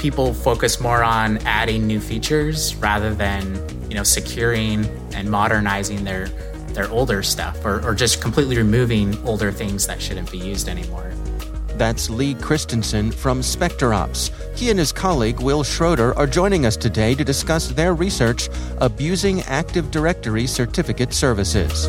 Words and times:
people 0.00 0.32
focus 0.32 0.80
more 0.80 1.04
on 1.04 1.36
adding 1.46 1.86
new 1.86 2.00
features 2.00 2.74
rather 2.76 3.14
than 3.14 3.44
you 3.88 3.94
know 3.94 4.02
securing 4.02 4.86
and 5.12 5.30
modernizing 5.30 6.04
their 6.04 6.26
their 6.68 6.88
older 6.90 7.22
stuff 7.22 7.62
or, 7.64 7.86
or 7.86 7.94
just 7.94 8.22
completely 8.22 8.56
removing 8.56 9.16
older 9.26 9.52
things 9.52 9.86
that 9.86 10.00
shouldn't 10.00 10.30
be 10.30 10.38
used 10.38 10.68
anymore. 10.68 11.12
That's 11.74 12.08
Lee 12.08 12.34
Christensen 12.34 13.10
from 13.10 13.40
SpecterOps. 13.40 14.30
He 14.56 14.70
and 14.70 14.78
his 14.78 14.92
colleague 14.92 15.40
Will 15.40 15.62
Schroeder 15.62 16.16
are 16.16 16.26
joining 16.26 16.64
us 16.66 16.76
today 16.76 17.14
to 17.14 17.24
discuss 17.24 17.68
their 17.68 17.94
research 17.94 18.48
abusing 18.78 19.42
Active 19.42 19.90
Directory 19.90 20.46
certificate 20.46 21.12
services. 21.12 21.88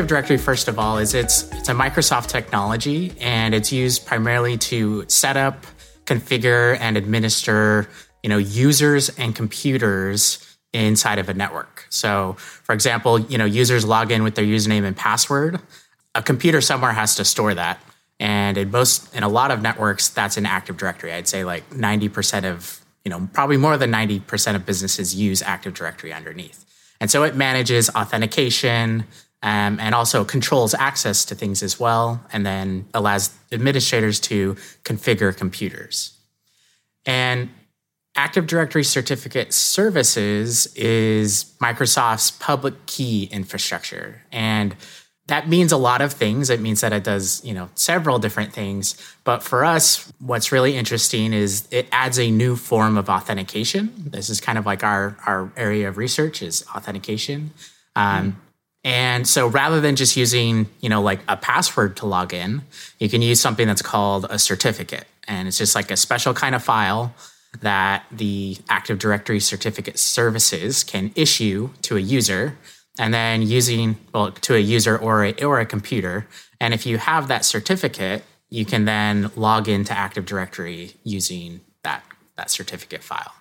Active 0.00 0.08
Directory, 0.08 0.38
first 0.38 0.66
of 0.66 0.78
all, 0.78 0.96
is 0.96 1.12
it's 1.12 1.42
it's 1.52 1.68
a 1.68 1.74
Microsoft 1.74 2.28
technology 2.28 3.12
and 3.20 3.54
it's 3.54 3.70
used 3.70 4.06
primarily 4.06 4.56
to 4.56 5.04
set 5.08 5.36
up, 5.36 5.66
configure, 6.06 6.78
and 6.80 6.96
administer 6.96 7.86
you 8.22 8.30
know 8.30 8.38
users 8.38 9.10
and 9.18 9.36
computers 9.36 10.56
inside 10.72 11.18
of 11.18 11.28
a 11.28 11.34
network. 11.34 11.84
So, 11.90 12.32
for 12.38 12.72
example, 12.72 13.18
you 13.18 13.36
know 13.36 13.44
users 13.44 13.84
log 13.84 14.10
in 14.10 14.22
with 14.22 14.36
their 14.36 14.44
username 14.46 14.84
and 14.84 14.96
password. 14.96 15.60
A 16.14 16.22
computer 16.22 16.62
somewhere 16.62 16.92
has 16.92 17.16
to 17.16 17.24
store 17.26 17.52
that, 17.52 17.78
and 18.18 18.56
in 18.56 18.70
most 18.70 19.14
in 19.14 19.22
a 19.22 19.28
lot 19.28 19.50
of 19.50 19.60
networks, 19.60 20.08
that's 20.08 20.38
an 20.38 20.46
Active 20.46 20.78
Directory. 20.78 21.12
I'd 21.12 21.28
say 21.28 21.44
like 21.44 21.76
ninety 21.76 22.08
percent 22.08 22.46
of 22.46 22.80
you 23.04 23.10
know 23.10 23.28
probably 23.34 23.58
more 23.58 23.76
than 23.76 23.90
ninety 23.90 24.18
percent 24.20 24.56
of 24.56 24.64
businesses 24.64 25.14
use 25.14 25.42
Active 25.42 25.74
Directory 25.74 26.14
underneath, 26.14 26.64
and 27.02 27.10
so 27.10 27.22
it 27.22 27.36
manages 27.36 27.90
authentication 27.90 29.04
um, 29.42 29.78
and 29.80 29.94
also 29.94 30.24
controls 30.24 30.74
access 30.74 31.24
to 31.26 31.34
things 31.34 31.62
as 31.62 31.80
well, 31.80 32.24
and 32.32 32.44
then 32.44 32.86
allows 32.94 33.30
administrators 33.52 34.20
to 34.20 34.54
configure 34.84 35.36
computers. 35.36 36.16
And 37.06 37.50
Active 38.16 38.46
Directory 38.46 38.84
Certificate 38.84 39.52
Services 39.52 40.66
is 40.74 41.54
Microsoft's 41.60 42.32
public 42.32 42.86
key 42.86 43.28
infrastructure. 43.30 44.22
And 44.32 44.74
that 45.28 45.48
means 45.48 45.70
a 45.70 45.76
lot 45.76 46.00
of 46.00 46.12
things. 46.12 46.50
It 46.50 46.60
means 46.60 46.80
that 46.80 46.92
it 46.92 47.04
does, 47.04 47.42
you 47.44 47.54
know, 47.54 47.70
several 47.76 48.18
different 48.18 48.52
things. 48.52 48.96
But 49.22 49.44
for 49.44 49.64
us, 49.64 50.12
what's 50.18 50.50
really 50.50 50.76
interesting 50.76 51.32
is 51.32 51.68
it 51.70 51.86
adds 51.92 52.18
a 52.18 52.30
new 52.30 52.56
form 52.56 52.98
of 52.98 53.08
authentication. 53.08 53.92
This 53.96 54.28
is 54.28 54.40
kind 54.40 54.58
of 54.58 54.66
like 54.66 54.82
our, 54.82 55.16
our 55.24 55.52
area 55.56 55.88
of 55.88 55.96
research 55.96 56.42
is 56.42 56.64
authentication. 56.74 57.52
Um, 57.94 58.32
mm. 58.32 58.34
And 58.82 59.28
so 59.28 59.46
rather 59.46 59.80
than 59.80 59.96
just 59.96 60.16
using, 60.16 60.68
you 60.80 60.88
know, 60.88 61.02
like 61.02 61.20
a 61.28 61.36
password 61.36 61.96
to 61.98 62.06
log 62.06 62.32
in, 62.32 62.62
you 62.98 63.08
can 63.08 63.20
use 63.20 63.40
something 63.40 63.66
that's 63.66 63.82
called 63.82 64.26
a 64.30 64.38
certificate. 64.38 65.04
And 65.28 65.46
it's 65.46 65.58
just 65.58 65.74
like 65.74 65.90
a 65.90 65.96
special 65.96 66.32
kind 66.32 66.54
of 66.54 66.62
file 66.62 67.14
that 67.60 68.04
the 68.10 68.56
Active 68.68 68.98
Directory 68.98 69.40
certificate 69.40 69.98
services 69.98 70.82
can 70.82 71.12
issue 71.14 71.70
to 71.82 71.96
a 71.96 72.00
user 72.00 72.56
and 72.98 73.12
then 73.12 73.42
using 73.42 73.96
well 74.12 74.30
to 74.30 74.54
a 74.54 74.58
user 74.58 74.96
or 74.96 75.24
a, 75.24 75.32
or 75.42 75.60
a 75.60 75.66
computer. 75.66 76.26
And 76.60 76.72
if 76.72 76.86
you 76.86 76.98
have 76.98 77.28
that 77.28 77.44
certificate, 77.44 78.24
you 78.48 78.64
can 78.64 78.84
then 78.84 79.30
log 79.36 79.68
into 79.68 79.96
Active 79.96 80.26
Directory 80.26 80.94
using 81.04 81.60
that 81.82 82.04
that 82.36 82.50
certificate 82.50 83.02
file. 83.02 83.34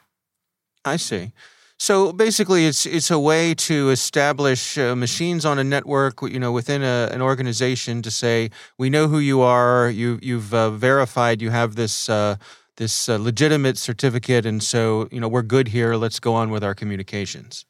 I 0.83 0.97
see. 0.97 1.31
So 1.79 2.11
basically, 2.11 2.65
it's 2.65 2.85
it's 2.85 3.09
a 3.09 3.17
way 3.17 3.55
to 3.55 3.89
establish 3.89 4.77
uh, 4.77 4.95
machines 4.97 5.45
on 5.45 5.57
a 5.59 5.63
network, 5.63 6.21
you 6.21 6.37
know, 6.37 6.51
within 6.51 6.83
a, 6.83 7.09
an 7.13 7.21
organization 7.21 8.01
to 8.01 8.11
say 8.11 8.51
we 8.77 8.89
know 8.89 9.07
who 9.07 9.19
you 9.19 9.39
are. 9.41 9.89
You 9.89 10.19
you've 10.21 10.53
uh, 10.53 10.71
verified 10.71 11.41
you 11.41 11.51
have 11.51 11.75
this 11.75 12.09
uh, 12.09 12.35
this 12.75 13.07
uh, 13.07 13.17
legitimate 13.17 13.77
certificate, 13.77 14.45
and 14.45 14.61
so 14.61 15.07
you 15.09 15.21
know 15.21 15.29
we're 15.29 15.41
good 15.41 15.69
here. 15.69 15.95
Let's 15.95 16.19
go 16.19 16.33
on 16.35 16.49
with 16.51 16.65
our 16.65 16.75
communications. 16.75 17.65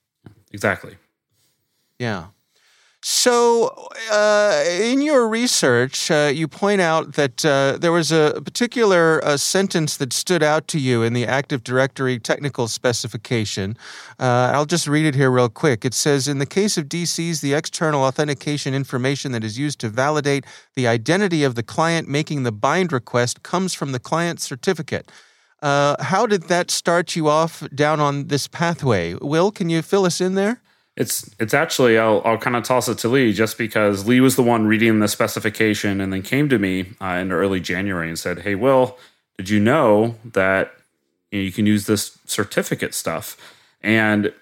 Exactly. 0.51 0.97
Yeah. 1.99 2.27
So, 3.01 3.87
uh, 4.11 4.61
in 4.67 5.01
your 5.01 5.29
research, 5.29 6.11
uh, 6.11 6.31
you 6.33 6.49
point 6.49 6.81
out 6.81 7.13
that 7.13 7.45
uh, 7.45 7.77
there 7.79 7.93
was 7.93 8.11
a 8.11 8.41
particular 8.43 9.23
uh, 9.23 9.37
sentence 9.37 9.95
that 9.97 10.11
stood 10.11 10.43
out 10.43 10.67
to 10.69 10.79
you 10.79 11.01
in 11.03 11.13
the 11.13 11.25
Active 11.25 11.63
Directory 11.63 12.19
technical 12.19 12.67
specification. 12.67 13.77
Uh, 14.19 14.51
I'll 14.53 14.65
just 14.65 14.85
read 14.85 15.05
it 15.05 15.15
here 15.15 15.31
real 15.31 15.47
quick. 15.47 15.85
It 15.85 15.93
says 15.93 16.27
In 16.27 16.39
the 16.39 16.45
case 16.45 16.77
of 16.77 16.89
DCs, 16.89 17.39
the 17.39 17.53
external 17.53 18.03
authentication 18.03 18.73
information 18.73 19.31
that 19.31 19.45
is 19.45 19.57
used 19.57 19.79
to 19.79 19.87
validate 19.87 20.43
the 20.75 20.85
identity 20.85 21.45
of 21.45 21.55
the 21.55 21.63
client 21.63 22.09
making 22.09 22.43
the 22.43 22.51
bind 22.51 22.91
request 22.91 23.43
comes 23.43 23.73
from 23.73 23.93
the 23.93 23.99
client 23.99 24.41
certificate. 24.41 25.09
Uh, 25.61 25.95
how 26.03 26.25
did 26.25 26.43
that 26.43 26.69
start 26.69 27.15
you 27.15 27.29
off 27.29 27.63
down 27.73 28.01
on 28.01 28.27
this 28.27 28.49
pathway? 28.49 29.13
Will, 29.13 29.51
can 29.51 29.69
you 29.69 29.81
fill 29.81 30.05
us 30.05 30.19
in 30.19 30.35
there? 30.35 30.61
It's 30.99 31.33
it's 31.39 31.53
actually 31.53 31.97
I'll 31.97 32.21
I'll 32.25 32.37
kind 32.37 32.57
of 32.57 32.63
toss 32.63 32.89
it 32.89 32.97
to 32.99 33.07
Lee 33.07 33.31
just 33.31 33.57
because 33.57 34.05
Lee 34.05 34.19
was 34.19 34.35
the 34.35 34.43
one 34.43 34.67
reading 34.67 34.99
the 34.99 35.07
specification 35.07 36.01
and 36.01 36.11
then 36.11 36.21
came 36.21 36.49
to 36.49 36.59
me 36.59 36.91
uh, 37.01 37.13
in 37.13 37.31
early 37.31 37.61
January 37.61 38.09
and 38.09 38.19
said, 38.19 38.39
"Hey, 38.39 38.53
Will, 38.53 38.97
did 39.37 39.49
you 39.49 39.61
know 39.61 40.15
that 40.25 40.73
you, 41.31 41.39
know, 41.39 41.43
you 41.45 41.51
can 41.53 41.65
use 41.65 41.85
this 41.87 42.19
certificate 42.25 42.93
stuff?" 42.93 43.37
And 43.81 44.33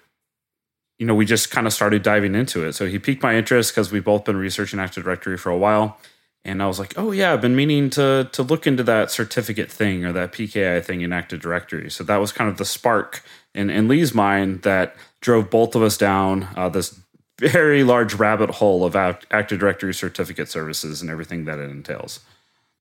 you 0.98 1.06
know, 1.06 1.14
we 1.14 1.24
just 1.24 1.50
kind 1.52 1.66
of 1.66 1.72
started 1.72 2.02
diving 2.02 2.34
into 2.34 2.66
it. 2.66 2.72
So 2.72 2.86
he 2.86 2.98
piqued 2.98 3.22
my 3.22 3.36
interest 3.36 3.72
because 3.72 3.92
we've 3.92 4.04
both 4.04 4.24
been 4.24 4.36
researching 4.36 4.80
Active 4.80 5.04
Directory 5.04 5.38
for 5.38 5.50
a 5.50 5.56
while. 5.56 5.98
And 6.44 6.62
I 6.62 6.66
was 6.66 6.78
like, 6.78 6.94
oh 6.96 7.10
yeah, 7.10 7.32
I've 7.32 7.40
been 7.40 7.56
meaning 7.56 7.90
to 7.90 8.28
to 8.32 8.42
look 8.42 8.66
into 8.66 8.82
that 8.84 9.10
certificate 9.10 9.70
thing 9.70 10.04
or 10.04 10.12
that 10.12 10.32
PKI 10.32 10.84
thing 10.84 11.02
in 11.02 11.12
Active 11.12 11.40
Directory. 11.40 11.90
So 11.90 12.04
that 12.04 12.16
was 12.18 12.32
kind 12.32 12.48
of 12.48 12.56
the 12.56 12.64
spark 12.64 13.22
in, 13.54 13.70
in 13.70 13.88
Lee's 13.88 14.14
mind 14.14 14.62
that 14.62 14.96
drove 15.20 15.50
both 15.50 15.74
of 15.74 15.82
us 15.82 15.96
down 15.96 16.48
uh, 16.56 16.68
this 16.68 16.98
very 17.38 17.84
large 17.84 18.14
rabbit 18.14 18.50
hole 18.50 18.84
of 18.84 18.96
Active 18.96 19.58
Directory 19.58 19.94
certificate 19.94 20.48
services 20.48 21.00
and 21.00 21.10
everything 21.10 21.44
that 21.44 21.58
it 21.58 21.70
entails. 21.70 22.20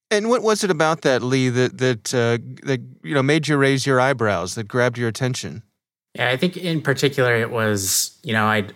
And 0.10 0.30
what 0.30 0.42
was 0.42 0.64
it 0.64 0.72
about 0.72 1.02
that, 1.02 1.22
Lee, 1.22 1.50
that 1.50 1.78
that 1.80 2.14
uh, 2.14 2.38
that 2.66 2.82
you 3.04 3.14
know 3.14 3.24
made 3.24 3.48
you 3.48 3.58
raise 3.58 3.86
your 3.86 4.00
eyebrows, 4.00 4.56
that 4.56 4.68
grabbed 4.68 4.98
your 4.98 5.10
attention? 5.10 5.64
Yeah, 6.16 6.30
I 6.30 6.38
think 6.38 6.58
in 6.58 6.82
particular 6.82 7.36
it 7.36 7.52
was 7.52 8.18
you 8.24 8.34
know 8.34 8.46
I 8.46 8.68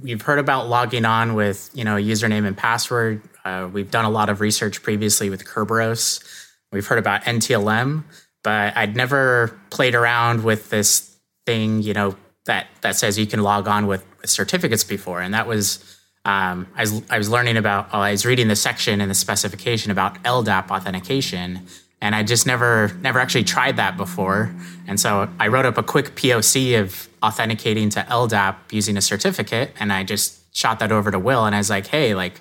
we've 0.00 0.22
heard 0.22 0.38
about 0.38 0.68
logging 0.68 1.04
on 1.04 1.34
with 1.34 1.70
you 1.72 1.84
know 1.84 1.96
username 1.96 2.46
and 2.46 2.56
password. 2.56 3.22
Uh, 3.44 3.68
we've 3.72 3.90
done 3.90 4.04
a 4.04 4.10
lot 4.10 4.28
of 4.28 4.40
research 4.40 4.82
previously 4.82 5.30
with 5.30 5.44
Kerberos. 5.44 6.22
We've 6.70 6.86
heard 6.86 6.98
about 6.98 7.22
NTLM, 7.24 8.04
but 8.42 8.76
I'd 8.76 8.96
never 8.96 9.58
played 9.70 9.94
around 9.94 10.44
with 10.44 10.70
this 10.70 11.16
thing, 11.46 11.82
you 11.82 11.92
know, 11.92 12.16
that 12.46 12.66
that 12.80 12.96
says 12.96 13.18
you 13.18 13.26
can 13.26 13.42
log 13.42 13.68
on 13.68 13.86
with, 13.86 14.04
with 14.20 14.30
certificates 14.30 14.84
before, 14.84 15.20
and 15.20 15.34
that 15.34 15.46
was 15.46 15.98
um, 16.24 16.66
I 16.76 16.82
was 16.82 17.02
I 17.10 17.18
was 17.18 17.28
learning 17.28 17.56
about. 17.56 17.92
I 17.92 18.12
was 18.12 18.24
reading 18.24 18.48
the 18.48 18.56
section 18.56 19.00
in 19.00 19.08
the 19.08 19.14
specification 19.14 19.90
about 19.90 20.22
LDAP 20.22 20.70
authentication, 20.70 21.66
and 22.00 22.14
I 22.14 22.22
just 22.22 22.46
never 22.46 22.92
never 23.00 23.18
actually 23.18 23.44
tried 23.44 23.76
that 23.76 23.96
before. 23.96 24.54
And 24.86 25.00
so 25.00 25.28
I 25.40 25.48
wrote 25.48 25.66
up 25.66 25.78
a 25.78 25.82
quick 25.82 26.14
POC 26.14 26.80
of 26.80 27.08
authenticating 27.22 27.90
to 27.90 28.00
LDAP 28.02 28.56
using 28.70 28.96
a 28.96 29.00
certificate, 29.02 29.72
and 29.80 29.92
I 29.92 30.04
just 30.04 30.54
shot 30.54 30.78
that 30.78 30.92
over 30.92 31.10
to 31.10 31.18
Will, 31.18 31.44
and 31.44 31.54
I 31.54 31.58
was 31.58 31.70
like, 31.70 31.88
"Hey, 31.88 32.14
like, 32.14 32.40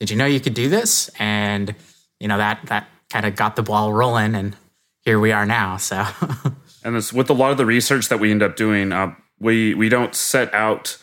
did 0.00 0.10
you 0.10 0.16
know 0.16 0.26
you 0.26 0.40
could 0.40 0.54
do 0.54 0.68
this?" 0.68 1.08
And 1.20 1.74
you 2.18 2.26
know 2.26 2.38
that 2.38 2.60
that 2.66 2.88
kind 3.08 3.26
of 3.26 3.36
got 3.36 3.54
the 3.54 3.62
ball 3.62 3.92
rolling, 3.92 4.34
and 4.34 4.56
here 5.02 5.20
we 5.20 5.30
are 5.30 5.46
now. 5.46 5.76
So. 5.76 6.04
and 6.84 6.96
this, 6.96 7.12
with 7.12 7.30
a 7.30 7.34
lot 7.34 7.52
of 7.52 7.56
the 7.56 7.66
research 7.66 8.08
that 8.08 8.18
we 8.18 8.32
end 8.32 8.42
up 8.42 8.56
doing, 8.56 8.92
uh, 8.92 9.14
we 9.38 9.74
we 9.74 9.88
don't 9.88 10.14
set 10.14 10.52
out 10.52 10.98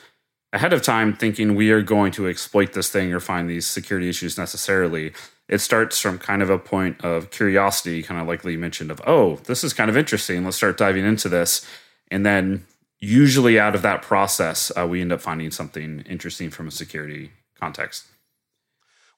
ahead 0.54 0.74
of 0.74 0.82
time 0.82 1.14
thinking 1.14 1.56
we 1.56 1.72
are 1.72 1.82
going 1.82 2.12
to 2.14 2.28
exploit 2.28 2.74
this 2.74 2.90
thing 2.90 3.14
or 3.14 3.20
find 3.20 3.50
these 3.50 3.68
security 3.68 4.10
issues 4.10 4.38
necessarily. 4.38 5.14
It 5.50 5.60
starts 5.60 6.00
from 6.00 6.20
kind 6.20 6.42
of 6.42 6.50
a 6.50 6.60
point 6.60 7.04
of 7.04 7.32
curiosity, 7.32 8.04
kind 8.04 8.20
of 8.20 8.28
like 8.28 8.44
Lee 8.44 8.58
mentioned, 8.58 8.92
of, 8.92 9.02
oh, 9.08 9.38
this 9.46 9.64
is 9.64 9.74
kind 9.74 9.90
of 9.90 9.96
interesting. 9.96 10.44
Let's 10.44 10.58
start 10.58 10.78
diving 10.78 11.06
into 11.06 11.30
this. 11.30 11.66
And 12.10 12.26
then 12.26 12.66
usually 13.00 13.60
out 13.60 13.76
of 13.76 13.82
that 13.82 14.02
process, 14.02 14.72
uh, 14.78 14.88
we 14.88 15.02
end 15.02 15.12
up 15.12 15.22
finding 15.22 15.52
something 15.52 16.04
interesting 16.10 16.50
from 16.50 16.68
a 16.68 16.72
security 16.72 17.32
context. 17.60 18.06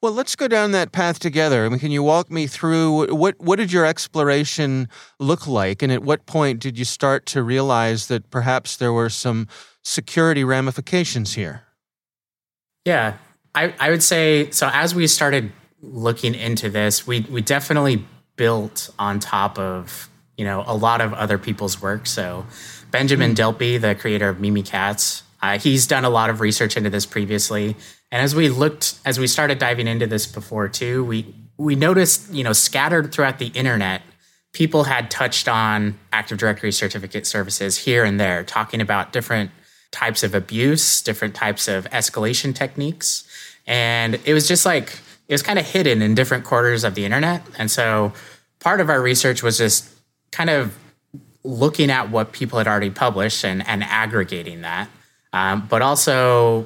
Well, 0.02 0.14
let's 0.14 0.36
go 0.38 0.48
down 0.48 0.72
that 0.72 0.94
path 0.94 1.20
together. 1.20 1.66
I 1.66 1.70
mean, 1.70 1.80
can 1.80 1.92
you 1.92 2.02
walk 2.02 2.32
me 2.32 2.48
through 2.48 3.14
what 3.14 3.40
what 3.40 3.58
did 3.58 3.74
your 3.74 3.86
exploration 3.86 4.88
look 5.20 5.46
like, 5.46 5.82
and 5.82 5.92
at 5.92 6.04
what 6.04 6.26
point 6.26 6.60
did 6.60 6.80
you 6.80 6.86
start 6.86 7.26
to 7.28 7.44
realize 7.44 8.08
that 8.08 8.30
perhaps 8.30 8.78
there 8.78 8.94
were 8.94 9.10
some 9.10 9.48
security 9.84 10.46
ramifications 10.46 11.34
here? 11.34 11.64
Yeah, 12.86 13.18
I, 13.54 13.74
I 13.78 13.90
would 13.90 14.04
say 14.04 14.50
so. 14.52 14.70
As 14.72 14.96
we 14.96 15.06
started 15.06 15.52
looking 15.82 16.34
into 16.34 16.70
this, 16.70 17.06
we 17.06 17.22
we 17.30 17.42
definitely 17.42 18.06
built 18.38 18.90
on 18.98 19.20
top 19.20 19.60
of 19.60 20.10
you 20.38 20.46
know 20.46 20.64
a 20.66 20.76
lot 20.76 21.02
of 21.02 21.14
other 21.14 21.38
people's 21.38 21.82
work. 21.82 22.08
So 22.08 22.46
Benjamin 22.90 23.34
mm. 23.34 23.36
Delpy, 23.36 23.82
the 23.82 23.96
creator 23.96 24.30
of 24.30 24.38
Mimikatz, 24.38 25.24
uh, 25.42 25.60
he's 25.60 25.88
done 25.88 26.06
a 26.06 26.10
lot 26.10 26.30
of 26.30 26.40
research 26.40 26.78
into 26.78 26.90
this 26.90 27.06
previously 27.06 27.76
and 28.12 28.22
as 28.22 28.36
we 28.36 28.50
looked, 28.50 29.00
as 29.06 29.20
we 29.20 29.28
started 29.28 29.60
diving 29.60 29.88
into 29.88 30.08
this 30.08 30.26
before 30.26 30.68
too, 30.68 31.04
we 31.04 31.34
we 31.58 31.76
noticed, 31.76 32.34
you 32.34 32.44
know, 32.44 32.54
scattered 32.54 33.12
throughout 33.12 33.38
the 33.38 33.48
internet, 33.48 34.02
people 34.54 34.86
had 34.86 35.12
touched 35.12 35.48
on 35.48 36.00
Active 36.12 36.38
Directory 36.38 36.72
certificate 36.72 37.28
services 37.28 37.78
here 37.78 38.04
and 38.04 38.20
there, 38.20 38.44
talking 38.44 38.82
about 38.82 39.12
different 39.12 39.52
types 39.92 40.24
of 40.24 40.34
abuse, 40.34 41.02
different 41.02 41.36
types 41.36 41.68
of 41.68 41.86
escalation 41.90 42.56
techniques. 42.56 43.28
And 43.68 44.20
it 44.26 44.34
was 44.34 44.48
just 44.48 44.66
like, 44.66 45.00
it 45.28 45.34
was 45.34 45.44
kind 45.44 45.60
of 45.60 45.66
hidden 45.66 46.02
in 46.02 46.16
different 46.16 46.46
quarters 46.46 46.84
of 46.84 46.96
the 46.96 47.06
internet. 47.06 47.44
And 47.58 47.70
so 47.70 48.14
part 48.60 48.80
of 48.82 48.90
our 48.90 49.02
research 49.02 49.44
was 49.44 49.58
just 49.58 49.90
kind 50.32 50.50
of 50.50 50.78
looking 51.44 51.92
at 51.92 52.10
what 52.10 52.32
people 52.32 52.58
had 52.58 52.68
already 52.68 52.90
published 52.90 53.44
and, 53.44 53.68
and 53.68 53.84
aggregating 53.84 54.62
that. 54.62 54.90
Um, 55.34 55.68
but 55.70 55.82
also 55.82 56.66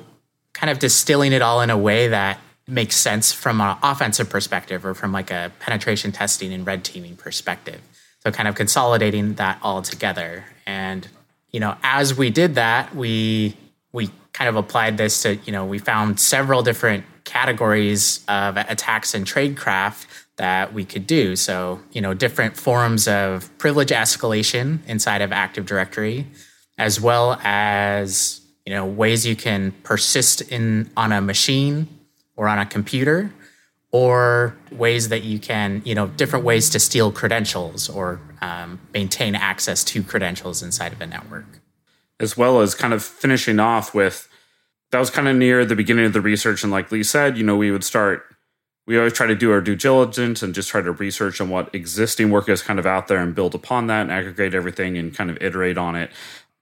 kind 0.54 0.70
of 0.70 0.80
distilling 0.80 1.34
it 1.34 1.42
all 1.42 1.62
in 1.62 1.70
a 1.70 1.78
way 1.78 2.08
that 2.08 2.40
makes 2.68 2.96
sense 2.96 3.34
from 3.34 3.60
an 3.60 3.78
offensive 3.84 4.30
perspective 4.30 4.86
or 4.86 4.94
from 4.94 5.12
like 5.12 5.32
a 5.32 5.52
penetration 5.60 6.12
testing 6.12 6.54
and 6.54 6.66
red 6.66 6.84
teaming 6.84 7.16
perspective. 7.16 7.82
So 8.22 8.32
kind 8.32 8.48
of 8.48 8.56
consolidating 8.56 9.34
that 9.34 9.60
all 9.62 9.82
together. 9.82 10.46
And, 10.66 11.08
you 11.52 11.60
know, 11.60 11.76
as 11.84 12.16
we 12.16 12.30
did 12.30 12.56
that, 12.56 12.96
we 12.96 13.58
we 13.92 14.10
kind 14.34 14.50
of 14.50 14.56
applied 14.56 14.98
this 14.98 15.22
to, 15.22 15.36
you 15.46 15.52
know, 15.52 15.66
we 15.66 15.78
found 15.78 16.20
several 16.20 16.64
different 16.64 17.06
categories 17.24 18.24
of 18.28 18.58
attacks 18.58 19.14
in 19.14 19.24
tradecraft 19.24 20.08
that 20.38 20.74
we 20.74 20.84
could 20.84 21.06
do. 21.06 21.36
So, 21.36 21.80
you 21.92 22.02
know, 22.02 22.14
different 22.14 22.58
forms 22.58 23.08
of 23.08 23.56
privilege 23.60 23.90
escalation 23.90 24.80
inside 24.88 25.22
of 25.22 25.32
Active 25.32 25.66
Directory, 25.66 26.26
as 26.78 27.00
well 27.00 27.40
as 27.44 28.42
you 28.66 28.74
know 28.74 28.86
ways 28.86 29.26
you 29.26 29.36
can 29.36 29.72
persist 29.84 30.42
in 30.42 30.90
on 30.96 31.12
a 31.12 31.22
machine 31.22 31.88
or 32.36 32.48
on 32.48 32.60
a 32.60 32.66
computer 32.66 33.32
or 33.92 34.56
ways 34.72 35.10
that 35.10 35.24
you 35.24 35.40
can 35.40 35.82
you 35.86 35.96
know 35.96 36.08
different 36.08 36.46
ways 36.46 36.70
to 36.70 36.80
steal 36.80 37.12
credentials 37.12 37.90
or 37.90 38.20
um, 38.42 38.80
maintain 38.94 39.36
access 39.36 39.84
to 39.84 40.04
credentials 40.04 40.62
inside 40.62 40.94
of 40.94 41.02
a 41.02 41.08
network. 41.08 41.46
As 42.20 42.38
well 42.38 42.62
as 42.62 42.76
kind 42.76 42.94
of 42.94 43.04
finishing 43.04 43.60
off 43.60 43.94
with 43.94 44.30
that 44.92 45.00
was 45.00 45.10
kind 45.10 45.28
of 45.28 45.36
near 45.36 45.66
the 45.66 45.76
beginning 45.76 46.06
of 46.06 46.14
the 46.14 46.22
research 46.22 46.64
and 46.64 46.72
like 46.72 46.92
lee 46.92 47.04
said 47.04 47.38
you 47.38 47.44
know 47.44 47.58
we 47.58 47.72
would 47.72 47.84
start 47.84 48.34
we 48.86 48.98
always 48.98 49.14
try 49.14 49.28
to 49.28 49.36
do 49.36 49.52
our 49.52 49.62
due 49.62 49.76
diligence 49.76 50.44
and 50.44 50.54
just 50.54 50.70
try 50.70 50.82
to 50.82 50.92
research 50.92 51.40
on 51.40 51.50
what 51.50 51.74
existing 51.74 52.30
work 52.30 52.50
is 52.50 52.62
kind 52.62 52.80
of 52.80 52.86
out 52.86 53.08
there 53.08 53.20
and 53.20 53.34
build 53.34 53.56
upon 53.56 53.88
that 53.88 54.02
and 54.02 54.12
aggregate 54.12 54.54
everything 54.54 54.98
and 54.98 55.16
kind 55.16 55.30
of 55.30 55.42
iterate 55.42 55.78
on 55.78 55.96
it. 55.96 56.12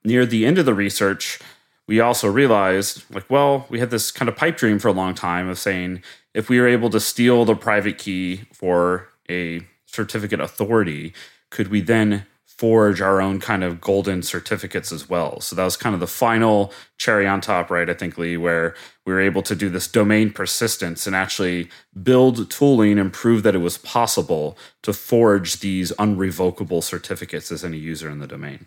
Near 0.04 0.24
the 0.24 0.46
end 0.46 0.58
of 0.58 0.66
the 0.66 0.74
research 0.74 1.40
we 1.86 2.00
also 2.00 2.28
realized 2.30 3.04
like 3.14 3.28
well 3.28 3.66
we 3.68 3.78
had 3.78 3.90
this 3.90 4.10
kind 4.10 4.28
of 4.28 4.36
pipe 4.36 4.56
dream 4.56 4.78
for 4.78 4.88
a 4.88 4.92
long 4.92 5.14
time 5.14 5.48
of 5.48 5.58
saying 5.58 6.02
if 6.34 6.48
we 6.48 6.60
were 6.60 6.68
able 6.68 6.90
to 6.90 7.00
steal 7.00 7.44
the 7.44 7.54
private 7.54 7.98
key 7.98 8.42
for 8.52 9.08
a 9.30 9.60
certificate 9.86 10.40
authority 10.40 11.12
could 11.50 11.68
we 11.68 11.80
then 11.80 12.26
forge 12.46 13.00
our 13.00 13.20
own 13.20 13.40
kind 13.40 13.64
of 13.64 13.80
golden 13.80 14.22
certificates 14.22 14.92
as 14.92 15.08
well 15.08 15.40
so 15.40 15.56
that 15.56 15.64
was 15.64 15.76
kind 15.76 15.94
of 15.94 16.00
the 16.00 16.06
final 16.06 16.72
cherry 16.98 17.26
on 17.26 17.40
top 17.40 17.70
right 17.70 17.90
i 17.90 17.94
think 17.94 18.16
lee 18.16 18.36
where 18.36 18.74
we 19.04 19.12
were 19.12 19.20
able 19.20 19.42
to 19.42 19.56
do 19.56 19.68
this 19.68 19.88
domain 19.88 20.30
persistence 20.30 21.06
and 21.06 21.16
actually 21.16 21.68
build 22.02 22.50
tooling 22.50 22.98
and 22.98 23.12
prove 23.12 23.42
that 23.42 23.54
it 23.54 23.58
was 23.58 23.78
possible 23.78 24.56
to 24.82 24.92
forge 24.92 25.60
these 25.60 25.90
unrevocable 25.92 26.82
certificates 26.82 27.50
as 27.50 27.64
any 27.64 27.78
user 27.78 28.08
in 28.08 28.20
the 28.20 28.26
domain. 28.26 28.66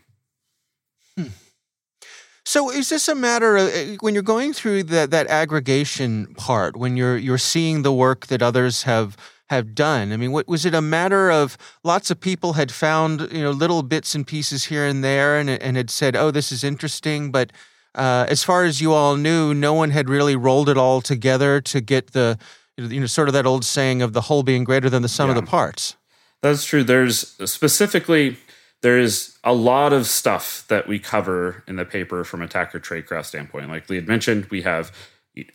So 2.56 2.72
is 2.72 2.88
this 2.88 3.10
a 3.10 3.16
matter 3.16 3.58
of 3.58 3.68
eh, 3.76 3.98
when 4.00 4.14
you're 4.14 4.24
going 4.24 4.54
through 4.54 4.84
that 4.84 5.12
that 5.12 5.28
aggregation 5.28 6.28
part, 6.36 6.78
when 6.78 6.96
you're 6.96 7.18
you're 7.18 7.38
seeing 7.38 7.82
the 7.82 7.92
work 7.92 8.28
that 8.28 8.42
others 8.42 8.84
have 8.84 9.18
have 9.50 9.76
done? 9.76 10.14
I 10.14 10.16
mean, 10.16 10.32
what, 10.32 10.48
was 10.48 10.66
it 10.66 10.74
a 10.74 10.82
matter 10.82 11.30
of 11.30 11.58
lots 11.84 12.10
of 12.12 12.22
people 12.22 12.54
had 12.54 12.72
found 12.72 13.28
you 13.30 13.44
know 13.44 13.52
little 13.52 13.84
bits 13.84 14.16
and 14.16 14.26
pieces 14.26 14.64
here 14.64 14.86
and 14.86 15.04
there, 15.04 15.38
and 15.38 15.50
and 15.50 15.76
had 15.76 15.90
said, 15.90 16.16
"Oh, 16.16 16.32
this 16.32 16.50
is 16.50 16.64
interesting," 16.64 17.30
but 17.30 17.52
uh, 17.94 18.26
as 18.30 18.42
far 18.42 18.64
as 18.64 18.80
you 18.80 18.94
all 18.94 19.18
knew, 19.18 19.54
no 19.54 19.74
one 19.74 19.90
had 19.90 20.08
really 20.08 20.38
rolled 20.38 20.70
it 20.70 20.78
all 20.78 21.02
together 21.02 21.60
to 21.60 21.82
get 21.82 22.14
the, 22.14 22.38
you 22.78 23.02
know, 23.02 23.06
sort 23.06 23.28
of 23.28 23.34
that 23.34 23.46
old 23.46 23.66
saying 23.66 24.02
of 24.02 24.14
the 24.14 24.22
whole 24.22 24.44
being 24.44 24.64
greater 24.64 24.90
than 24.90 25.02
the 25.02 25.10
sum 25.10 25.28
yeah. 25.28 25.36
of 25.36 25.44
the 25.44 25.52
parts. 25.52 25.98
That's 26.42 26.64
true. 26.64 26.86
There's 26.86 27.36
specifically 27.52 28.38
there 28.86 29.00
is 29.00 29.36
a 29.44 29.52
lot 29.52 29.94
of 29.94 30.06
stuff 30.06 30.64
that 30.68 30.88
we 30.88 31.00
cover 31.00 31.64
in 31.68 31.76
the 31.76 31.86
paper 31.86 32.24
from 32.24 32.44
attacker 32.44 32.80
tradecraft 32.80 33.26
standpoint. 33.26 33.68
Like 33.68 33.90
Lee 33.90 33.96
had 33.96 34.08
mentioned, 34.08 34.46
we 34.52 34.62
have 34.62 34.96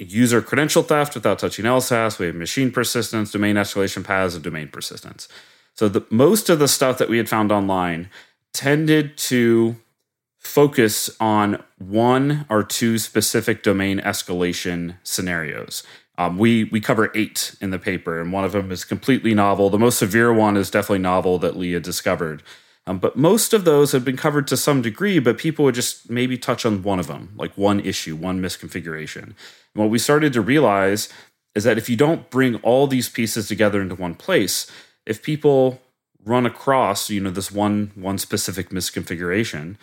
user 0.01 0.43
credential 0.43 0.83
theft 0.83 1.15
without 1.15 1.39
touching 1.39 1.65
LSASS. 1.65 2.19
We 2.19 2.27
have 2.27 2.35
machine 2.35 2.73
persistence, 2.73 3.31
domain 3.31 3.55
escalation 3.55 4.03
paths, 4.03 4.35
and 4.35 4.43
domain 4.43 4.67
persistence. 4.67 5.29
So 5.75 5.89
the 5.89 6.05
most 6.11 6.51
of 6.51 6.59
the 6.59 6.67
stuff 6.67 6.99
that 6.99 7.09
we 7.09 7.19
had 7.19 7.29
found 7.29 7.53
online 7.53 8.11
tended 8.53 9.17
to 9.19 9.77
focus 10.37 11.09
on 11.21 11.63
one 11.79 12.47
or 12.49 12.65
two 12.65 12.99
specific 12.99 13.63
domain 13.63 14.01
escalation 14.01 14.97
scenarios. 15.05 15.85
Um, 16.19 16.37
we 16.37 16.65
we 16.65 16.81
cover 16.81 17.13
eight 17.15 17.55
in 17.61 17.71
the 17.71 17.79
paper, 17.79 18.21
and 18.21 18.33
one 18.33 18.43
of 18.43 18.51
them 18.51 18.73
is 18.73 18.85
completely 18.85 19.35
novel. 19.35 19.71
The 19.71 19.79
most 19.79 20.01
severe 20.01 20.33
one 20.33 20.57
is 20.57 20.69
definitely 20.69 20.99
novel 20.99 21.39
that 21.39 21.57
Lee 21.57 21.79
discovered. 21.79 22.43
Um, 22.91 22.99
but 22.99 23.15
most 23.15 23.53
of 23.53 23.65
those 23.65 23.93
have 23.93 24.05
been 24.05 24.17
covered 24.17 24.49
to 24.49 24.57
some 24.57 24.83
degree, 24.83 25.21
but 25.21 25.39
people 25.39 25.65
would 25.65 25.77
just 25.77 26.11
maybe 26.11 26.37
touch 26.37 26.67
on 26.67 26.83
one 26.83 26.99
of 26.99 27.07
them, 27.07 27.33
like 27.37 27.57
one 27.57 27.79
issue, 27.79 28.17
one 28.17 28.43
misconfiguration. 28.43 29.23
And 29.23 29.35
what 29.75 29.91
we 29.91 29.99
started 29.99 30.33
to 30.33 30.41
realize 30.41 31.09
is 31.55 31.63
that 31.63 31.79
if 31.79 31.89
you 31.89 31.95
don't 31.95 32.29
bring 32.31 32.57
all 32.57 32.89
these 32.89 33.09
pieces 33.09 33.47
together 33.47 33.81
into 33.81 33.95
one 33.95 34.17
place, 34.17 34.69
if 35.07 35.23
people 35.23 35.81
run 36.25 36.47
across, 36.47 37.09
you 37.11 37.21
know, 37.21 37.31
this 37.31 37.53
one 37.53 37.93
one 37.95 38.19
specific 38.19 38.71
misconfiguration, 38.71 39.77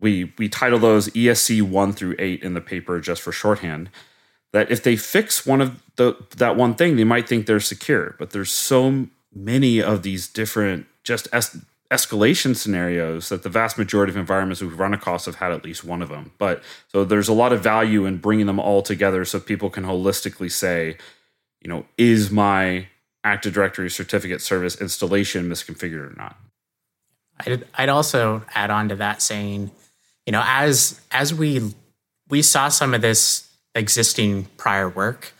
we 0.00 0.32
we 0.36 0.48
title 0.48 0.80
those 0.80 1.10
ESC 1.10 1.62
one 1.62 1.92
through 1.92 2.16
eight 2.18 2.42
in 2.42 2.54
the 2.54 2.60
paper 2.60 2.98
just 2.98 3.22
for 3.22 3.30
shorthand 3.30 3.88
that 4.52 4.68
if 4.68 4.82
they 4.82 4.96
fix 4.96 5.46
one 5.46 5.60
of 5.60 5.80
the 5.94 6.16
that 6.38 6.56
one 6.56 6.74
thing, 6.74 6.96
they 6.96 7.04
might 7.04 7.28
think 7.28 7.46
they're 7.46 7.60
secure. 7.60 8.16
But 8.18 8.30
there's 8.30 8.50
so 8.50 9.06
many 9.32 9.80
of 9.80 10.02
these 10.02 10.26
different 10.26 10.86
just 11.04 11.28
es- 11.32 11.56
escalation 11.92 12.56
scenarios 12.56 13.28
that 13.28 13.42
the 13.42 13.48
vast 13.48 13.76
majority 13.76 14.10
of 14.10 14.16
environments 14.16 14.62
we've 14.62 14.78
run 14.78 14.94
across 14.94 15.26
have 15.26 15.36
had 15.36 15.52
at 15.52 15.62
least 15.62 15.84
one 15.84 16.00
of 16.00 16.08
them. 16.08 16.32
But 16.38 16.62
so 16.88 17.04
there's 17.04 17.28
a 17.28 17.32
lot 17.34 17.52
of 17.52 17.62
value 17.62 18.06
in 18.06 18.16
bringing 18.16 18.46
them 18.46 18.58
all 18.58 18.80
together 18.82 19.24
so 19.24 19.38
people 19.38 19.68
can 19.68 19.84
holistically 19.84 20.50
say, 20.50 20.96
you 21.60 21.68
know, 21.68 21.84
is 21.98 22.30
my 22.30 22.88
Active 23.24 23.52
Directory 23.52 23.90
certificate 23.90 24.40
service 24.40 24.80
installation 24.80 25.48
misconfigured 25.48 26.12
or 26.12 26.14
not? 26.16 26.36
I'd, 27.40 27.64
I'd 27.74 27.88
also 27.88 28.42
add 28.54 28.70
on 28.70 28.88
to 28.88 28.96
that 28.96 29.20
saying, 29.20 29.70
you 30.26 30.32
know, 30.32 30.42
as 30.44 31.00
as 31.10 31.34
we 31.34 31.74
we 32.28 32.42
saw 32.42 32.68
some 32.68 32.94
of 32.94 33.02
this 33.02 33.48
existing 33.74 34.46
prior 34.56 34.88
work. 34.88 35.32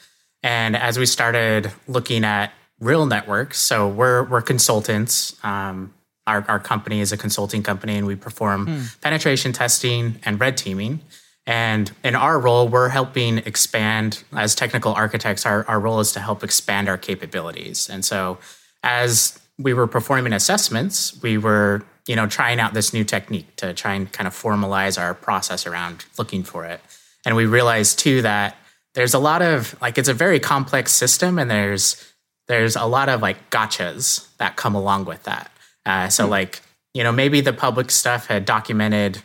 And 0.42 0.76
as 0.76 0.98
we 0.98 1.06
started 1.06 1.72
looking 1.86 2.24
at 2.24 2.52
real 2.80 3.06
networks, 3.06 3.58
so 3.58 3.88
we're 3.88 4.24
we're 4.24 4.42
consultants. 4.42 5.36
Um, 5.44 5.94
our 6.26 6.44
our 6.48 6.58
company 6.58 7.00
is 7.00 7.12
a 7.12 7.16
consulting 7.16 7.62
company, 7.62 7.96
and 7.96 8.06
we 8.06 8.16
perform 8.16 8.66
mm. 8.66 9.00
penetration 9.00 9.52
testing 9.52 10.16
and 10.24 10.40
red 10.40 10.56
teaming. 10.56 11.00
And 11.46 11.90
in 12.04 12.14
our 12.14 12.38
role, 12.38 12.68
we're 12.68 12.90
helping 12.90 13.38
expand 13.38 14.22
as 14.32 14.54
technical 14.54 14.92
architects. 14.92 15.44
Our 15.44 15.66
our 15.66 15.80
role 15.80 16.00
is 16.00 16.12
to 16.12 16.20
help 16.20 16.44
expand 16.44 16.88
our 16.88 16.98
capabilities. 16.98 17.88
And 17.88 18.04
so, 18.04 18.38
as 18.82 19.40
we 19.58 19.74
were 19.74 19.86
performing 19.86 20.32
assessments, 20.32 21.20
we 21.22 21.38
were 21.38 21.84
you 22.06 22.14
know 22.14 22.26
trying 22.26 22.60
out 22.60 22.74
this 22.74 22.92
new 22.92 23.04
technique 23.04 23.56
to 23.56 23.74
try 23.74 23.94
and 23.94 24.10
kind 24.12 24.28
of 24.28 24.34
formalize 24.34 25.00
our 25.00 25.14
process 25.14 25.66
around 25.66 26.04
looking 26.18 26.44
for 26.44 26.64
it. 26.64 26.80
And 27.26 27.34
we 27.34 27.46
realized 27.46 27.98
too 27.98 28.22
that 28.22 28.56
there's 28.94 29.14
a 29.14 29.18
lot 29.18 29.42
of 29.42 29.74
like 29.80 29.98
it's 29.98 30.08
a 30.08 30.14
very 30.14 30.38
complex 30.38 30.92
system, 30.92 31.38
and 31.38 31.50
there's 31.50 32.12
there's 32.46 32.76
a 32.76 32.84
lot 32.84 33.08
of 33.08 33.20
like 33.20 33.50
gotchas 33.50 34.28
that 34.36 34.56
come 34.56 34.76
along 34.76 35.06
with 35.06 35.24
that. 35.24 35.50
Uh, 35.84 36.08
so 36.08 36.24
mm-hmm. 36.24 36.30
like 36.30 36.60
you 36.94 37.02
know 37.02 37.12
maybe 37.12 37.40
the 37.40 37.52
public 37.52 37.90
stuff 37.90 38.26
had 38.26 38.44
documented 38.44 39.22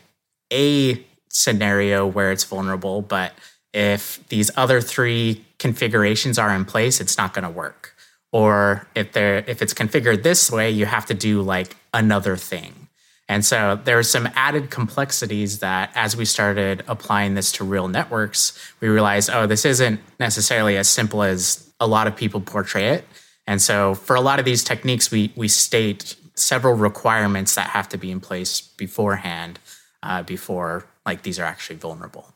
a 0.52 1.04
scenario 1.30 2.06
where 2.06 2.32
it's 2.32 2.44
vulnerable, 2.44 3.02
but 3.02 3.34
if 3.74 4.26
these 4.30 4.50
other 4.56 4.82
three 4.82 5.46
configurations 5.60 6.40
are 6.40 6.54
in 6.56 6.66
place, 6.66 7.00
it's 7.00 7.18
not 7.18 7.34
going 7.34 7.44
to 7.44 7.50
work. 7.50 7.94
Or 8.32 8.88
if 8.96 9.12
they're 9.14 9.44
if 9.48 9.62
it's 9.62 9.74
configured 9.74 10.24
this 10.24 10.52
way, 10.52 10.70
you 10.70 10.86
have 10.86 11.06
to 11.08 11.14
do 11.14 11.42
like 11.42 11.76
another 11.94 12.36
thing. 12.36 12.88
And 13.30 13.46
so 13.46 13.80
there 13.84 13.98
are 13.98 14.04
some 14.04 14.30
added 14.36 14.70
complexities 14.70 15.60
that 15.60 15.92
as 15.96 16.16
we 16.16 16.24
started 16.24 16.84
applying 16.88 17.34
this 17.34 17.52
to 17.54 17.66
real 17.66 17.90
networks, 17.90 18.58
we 18.80 18.88
realized, 18.88 19.30
oh, 19.32 19.46
this 19.46 19.66
isn't 19.66 20.00
necessarily 20.18 20.78
as 20.78 20.88
simple 20.88 21.24
as 21.24 21.70
a 21.80 21.88
lot 21.88 22.08
of 22.08 22.16
people 22.16 22.40
portray 22.40 22.90
it. 22.90 23.06
And 23.46 23.62
so 23.62 23.96
for 23.96 24.16
a 24.16 24.22
lot 24.22 24.40
of 24.40 24.46
these 24.46 24.64
techniques, 24.64 25.12
we 25.12 25.32
we 25.36 25.48
state 25.48 26.16
several 26.40 26.76
requirements 26.76 27.56
that 27.56 27.68
have 27.68 27.90
to 27.90 27.98
be 27.98 28.12
in 28.12 28.20
place 28.20 28.62
beforehand 28.62 29.60
uh, 30.04 30.24
before 30.24 30.86
like 31.06 31.24
these 31.24 31.40
are 31.40 31.46
actually 31.46 31.78
vulnerable. 31.78 32.34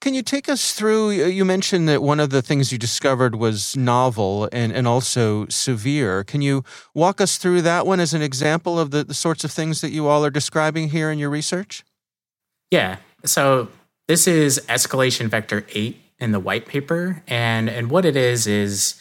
Can 0.00 0.14
you 0.14 0.22
take 0.22 0.48
us 0.48 0.74
through? 0.74 1.10
You 1.10 1.44
mentioned 1.44 1.88
that 1.88 2.02
one 2.02 2.20
of 2.20 2.30
the 2.30 2.40
things 2.40 2.70
you 2.70 2.78
discovered 2.78 3.34
was 3.34 3.76
novel 3.76 4.48
and, 4.52 4.72
and 4.72 4.86
also 4.86 5.46
severe. 5.48 6.22
Can 6.22 6.40
you 6.40 6.62
walk 6.94 7.20
us 7.20 7.36
through 7.36 7.62
that 7.62 7.84
one 7.84 7.98
as 7.98 8.14
an 8.14 8.22
example 8.22 8.78
of 8.78 8.92
the, 8.92 9.02
the 9.02 9.14
sorts 9.14 9.42
of 9.42 9.50
things 9.50 9.80
that 9.80 9.90
you 9.90 10.06
all 10.06 10.24
are 10.24 10.30
describing 10.30 10.90
here 10.90 11.10
in 11.10 11.18
your 11.18 11.30
research? 11.30 11.84
Yeah. 12.70 12.98
So 13.24 13.68
this 14.06 14.28
is 14.28 14.60
escalation 14.68 15.28
vector 15.28 15.66
8 15.74 16.00
in 16.20 16.30
the 16.30 16.40
white 16.40 16.66
paper. 16.66 17.24
And, 17.26 17.68
and 17.68 17.90
what 17.90 18.04
it 18.04 18.14
is 18.14 18.46
is 18.46 19.00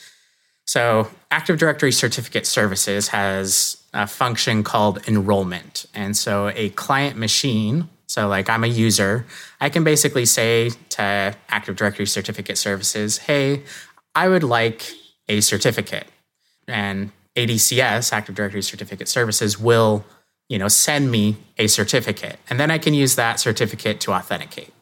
so 0.67 1.09
Active 1.31 1.57
Directory 1.57 1.91
Certificate 1.91 2.45
Services 2.45 3.07
has 3.07 3.77
a 3.93 4.05
function 4.05 4.63
called 4.63 4.99
enrollment. 5.07 5.87
And 5.95 6.15
so 6.15 6.51
a 6.55 6.69
client 6.69 7.17
machine 7.17 7.89
so, 8.07 8.27
like, 8.29 8.49
I'm 8.49 8.63
a 8.63 8.67
user. 8.67 9.25
I 9.59 9.69
can 9.69 9.83
basically 9.83 10.25
say 10.25 10.71
to 10.89 11.35
Active 11.49 11.75
Directory 11.75 12.07
Certificate 12.07 12.57
Services, 12.57 13.17
hey, 13.17 13.63
I 14.15 14.29
would 14.29 14.43
like 14.43 14.89
a 15.27 15.41
certificate. 15.41 16.07
And 16.69 17.11
ADCS, 17.35 18.13
Active 18.13 18.33
Directory 18.33 18.61
Certificate 18.61 19.09
Services, 19.09 19.59
will 19.59 20.05
you 20.47 20.57
know, 20.57 20.69
send 20.69 21.11
me 21.11 21.35
a 21.57 21.67
certificate. 21.67 22.39
And 22.49 22.57
then 22.57 22.71
I 22.71 22.77
can 22.77 22.93
use 22.93 23.15
that 23.15 23.41
certificate 23.41 23.99
to 24.01 24.13
authenticate. 24.13 24.73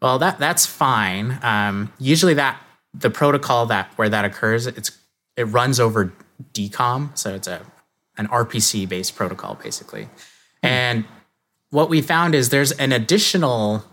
Well, 0.00 0.18
that, 0.18 0.40
that's 0.40 0.66
fine. 0.66 1.38
Um, 1.42 1.92
usually 2.00 2.34
that 2.34 2.60
the 2.94 3.10
protocol 3.10 3.66
that 3.66 3.90
where 3.96 4.08
that 4.08 4.24
occurs, 4.24 4.66
it's 4.66 4.90
it 5.36 5.44
runs 5.44 5.80
over 5.80 6.12
DCOM, 6.52 7.16
So 7.16 7.34
it's 7.34 7.48
a 7.48 7.62
an 8.18 8.28
RPC 8.28 8.88
based 8.88 9.16
protocol 9.16 9.58
basically. 9.62 10.04
Hmm. 10.62 10.66
And 10.66 11.04
what 11.70 11.88
we 11.88 12.02
found 12.02 12.34
is 12.34 12.50
there's 12.50 12.72
an 12.72 12.92
additional 12.92 13.84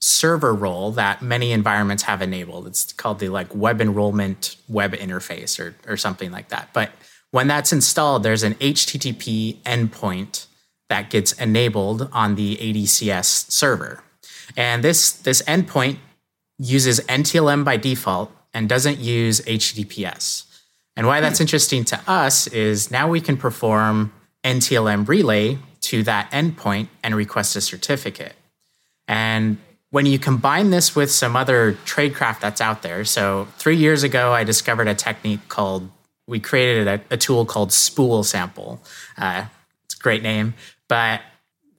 server 0.00 0.52
role 0.52 0.90
that 0.92 1.22
many 1.22 1.52
environments 1.52 2.02
have 2.02 2.20
enabled. 2.20 2.66
It's 2.66 2.92
called 2.92 3.20
the 3.20 3.28
like 3.28 3.54
web 3.54 3.80
enrollment 3.80 4.56
web 4.68 4.92
interface 4.92 5.58
or, 5.58 5.76
or 5.90 5.96
something 5.96 6.30
like 6.30 6.48
that. 6.48 6.70
But 6.72 6.90
when 7.30 7.46
that's 7.46 7.72
installed, 7.72 8.22
there's 8.22 8.42
an 8.42 8.54
HTTP 8.54 9.56
endpoint 9.62 10.46
that 10.88 11.08
gets 11.08 11.32
enabled 11.32 12.10
on 12.12 12.34
the 12.34 12.56
ADCS 12.56 13.50
server. 13.50 14.02
And 14.56 14.84
this, 14.84 15.10
this 15.10 15.40
endpoint 15.42 15.98
uses 16.58 17.00
NTLM 17.00 17.64
by 17.64 17.76
default 17.76 18.30
and 18.52 18.68
doesn't 18.68 18.98
use 18.98 19.40
HTTPS. 19.40 20.44
And 20.96 21.06
why 21.06 21.20
that's 21.20 21.40
interesting 21.40 21.84
to 21.86 22.00
us 22.06 22.46
is 22.46 22.90
now 22.90 23.08
we 23.08 23.20
can 23.20 23.36
perform 23.36 24.12
NTLM 24.44 25.08
relay 25.08 25.58
to 25.82 26.02
that 26.04 26.30
endpoint 26.30 26.88
and 27.02 27.14
request 27.14 27.56
a 27.56 27.60
certificate. 27.60 28.34
And 29.08 29.58
when 29.90 30.06
you 30.06 30.18
combine 30.18 30.70
this 30.70 30.96
with 30.96 31.10
some 31.10 31.36
other 31.36 31.74
tradecraft 31.84 32.40
that's 32.40 32.60
out 32.60 32.82
there, 32.82 33.04
so 33.04 33.48
three 33.58 33.76
years 33.76 34.02
ago, 34.02 34.32
I 34.32 34.44
discovered 34.44 34.88
a 34.88 34.94
technique 34.94 35.48
called, 35.48 35.90
we 36.26 36.40
created 36.40 36.88
a, 36.88 37.00
a 37.10 37.16
tool 37.16 37.44
called 37.44 37.72
Spool 37.72 38.22
Sample. 38.24 38.80
Uh, 39.18 39.46
it's 39.84 39.94
a 39.94 40.02
great 40.02 40.22
name, 40.22 40.54
but 40.88 41.20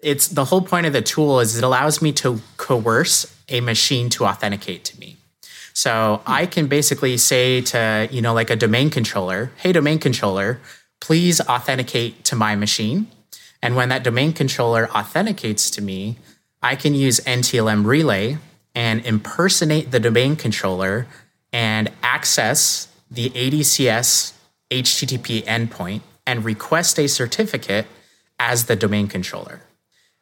it's 0.02 0.28
the 0.28 0.46
whole 0.46 0.62
point 0.62 0.86
of 0.86 0.94
the 0.94 1.02
tool 1.02 1.40
is 1.40 1.58
it 1.58 1.64
allows 1.64 2.02
me 2.02 2.12
to 2.14 2.40
coerce 2.58 3.35
a 3.50 3.62
machine 3.62 4.10
to 4.10 4.26
authenticate 4.26 4.84
to 4.86 5.00
me. 5.00 5.18
So 5.74 6.22
I 6.26 6.46
can 6.46 6.68
basically 6.68 7.18
say 7.18 7.62
to, 7.62 8.08
you 8.10 8.22
know, 8.22 8.34
like 8.34 8.50
a 8.50 8.56
domain 8.56 8.90
controller, 8.90 9.52
hey, 9.58 9.74
domain 9.74 10.00
controller, 10.00 10.60
please 11.02 11.42
authenticate 11.42 12.24
to 12.26 12.36
my 12.36 12.56
machine. 12.56 13.08
And 13.62 13.76
when 13.76 13.90
that 13.90 14.04
domain 14.04 14.32
controller 14.32 14.90
authenticates 14.92 15.70
to 15.72 15.82
me, 15.82 16.18
I 16.62 16.76
can 16.76 16.94
use 16.94 17.20
NTLM 17.22 17.86
relay 17.86 18.38
and 18.74 19.06
impersonate 19.06 19.92
the 19.92 20.00
domain 20.00 20.36
controller 20.36 21.08
and 21.52 21.92
access 22.02 22.88
the 23.12 23.30
ADCS 23.32 24.34
HTTP 24.72 25.44
endpoint 25.46 26.02
and 26.26 26.44
request 26.44 26.98
a 27.00 27.08
certificate 27.08 27.86
as 28.40 28.66
the 28.66 28.76
domain 28.76 29.08
controller. 29.08 29.62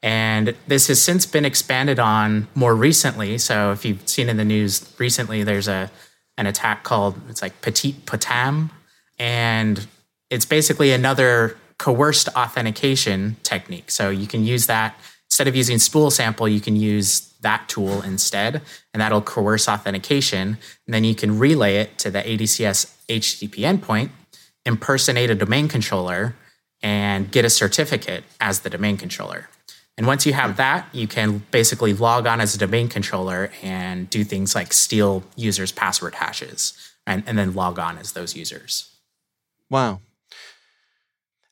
And 0.04 0.54
this 0.68 0.88
has 0.88 1.02
since 1.02 1.26
been 1.26 1.46
expanded 1.46 1.98
on 1.98 2.50
more 2.56 2.76
recently. 2.76 3.38
So 3.38 3.72
if 3.72 3.86
you've 3.86 4.08
seen 4.08 4.28
in 4.28 4.36
the 4.36 4.44
news 4.44 4.94
recently, 5.00 5.44
there's 5.44 5.70
a 5.70 5.90
an 6.38 6.46
attack 6.46 6.84
called 6.84 7.16
it's 7.30 7.42
like 7.42 7.62
Petit 7.62 7.94
Potam, 8.06 8.70
and 9.18 9.88
it's 10.30 10.46
basically 10.46 10.92
another 10.92 11.58
coerced 11.78 12.28
authentication 12.30 13.38
technique. 13.44 13.92
So 13.92 14.10
you 14.10 14.28
can 14.28 14.44
use 14.46 14.68
that 14.68 14.96
instead 15.28 15.48
of 15.48 15.56
using 15.56 15.80
spool 15.80 16.12
sample, 16.12 16.48
you 16.48 16.60
can 16.60 16.76
use 16.76 17.34
that 17.42 17.70
tool 17.70 18.02
instead, 18.02 18.62
and 18.94 19.02
that'll 19.02 19.22
coerce 19.22 19.70
authentication. 19.70 20.58
And 20.86 20.94
then 20.94 21.04
you 21.04 21.16
can 21.16 21.40
relay 21.40 21.78
it 21.78 21.98
to 22.00 22.12
the 22.12 22.22
ADCS 22.22 22.94
HTTP 23.08 23.60
endpoint, 23.60 24.10
impersonate 24.66 25.30
a 25.30 25.36
domain 25.36 25.68
controller, 25.68 26.36
and 26.82 27.32
get 27.32 27.46
a 27.46 27.50
certificate 27.50 28.24
as 28.42 28.62
the 28.62 28.70
domain 28.70 28.98
controller. 28.98 29.50
And 29.98 30.08
once 30.08 30.26
you 30.26 30.34
have 30.34 30.52
hmm. 30.52 30.58
that, 30.58 30.88
you 30.92 31.08
can 31.08 31.44
basically 31.52 31.94
log 31.94 32.28
on 32.28 32.42
as 32.42 32.56
a 32.56 32.58
domain 32.58 32.88
controller 32.88 33.52
and 33.62 34.10
do 34.10 34.24
things 34.24 34.56
like 34.56 34.74
steal 34.74 35.24
users' 35.36 35.72
password 35.72 36.16
hashes 36.16 36.74
and, 37.06 37.24
and 37.28 37.38
then 37.38 37.54
log 37.54 37.80
on 37.80 37.98
as 37.98 38.14
those 38.14 38.36
users. 38.36 38.90
Wow. 39.70 40.02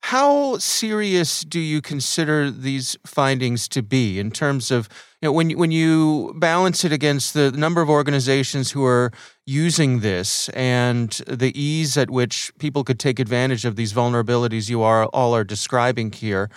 How 0.03 0.57
serious 0.57 1.41
do 1.43 1.60
you 1.60 1.79
consider 1.79 2.50
these 2.50 2.98
findings 3.05 3.67
to 3.69 3.83
be 3.83 4.19
in 4.19 4.31
terms 4.31 4.71
of 4.71 4.89
you 5.21 5.27
know, 5.27 5.31
when 5.31 5.51
when 5.51 5.69
you 5.69 6.33
balance 6.38 6.83
it 6.83 6.91
against 6.91 7.36
the 7.36 7.51
number 7.51 7.81
of 7.81 7.89
organizations 7.89 8.71
who 8.71 8.83
are 8.83 9.12
using 9.45 10.00
this 10.00 10.50
and 10.50 11.12
the 11.27 11.57
ease 11.60 11.98
at 11.98 12.10
which 12.10 12.51
people 12.57 12.83
could 12.83 13.00
take 13.00 13.19
advantage 13.19 13.63
of 13.63 13.75
these 13.75 13.93
vulnerabilities 13.93 14.69
you 14.69 14.81
are 14.81 15.05
all 15.07 15.36
are 15.36 15.43
describing 15.43 16.12
here? 16.12 16.50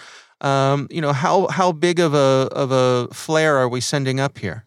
Um, 0.45 0.89
you 0.91 1.01
know 1.01 1.15
how 1.15 1.49
how 1.49 1.73
big 1.73 1.99
of 1.99 2.13
a 2.13 2.49
of 2.53 2.71
a 2.71 3.09
flare 3.15 3.57
are 3.57 3.69
we 3.69 3.81
sending 3.81 4.21
up 4.21 4.37
here? 4.37 4.67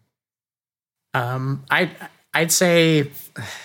Um, 1.14 1.64
I 1.70 1.92
I'd 2.34 2.52
say 2.52 3.12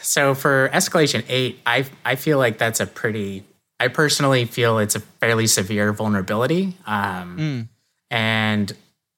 so 0.02 0.34
for 0.34 0.68
escalation 0.74 1.24
eight. 1.28 1.60
I 1.64 1.86
I 2.04 2.16
feel 2.16 2.36
like 2.36 2.58
that's 2.58 2.80
a 2.80 2.86
pretty. 2.86 3.44
I 3.80 3.88
personally 3.88 4.44
feel 4.44 4.78
it's 4.78 4.94
a 4.94 5.00
fairly 5.00 5.46
severe 5.46 5.92
vulnerability, 5.92 6.76
um, 6.86 7.36
mm. 7.38 7.68
and 8.10 8.72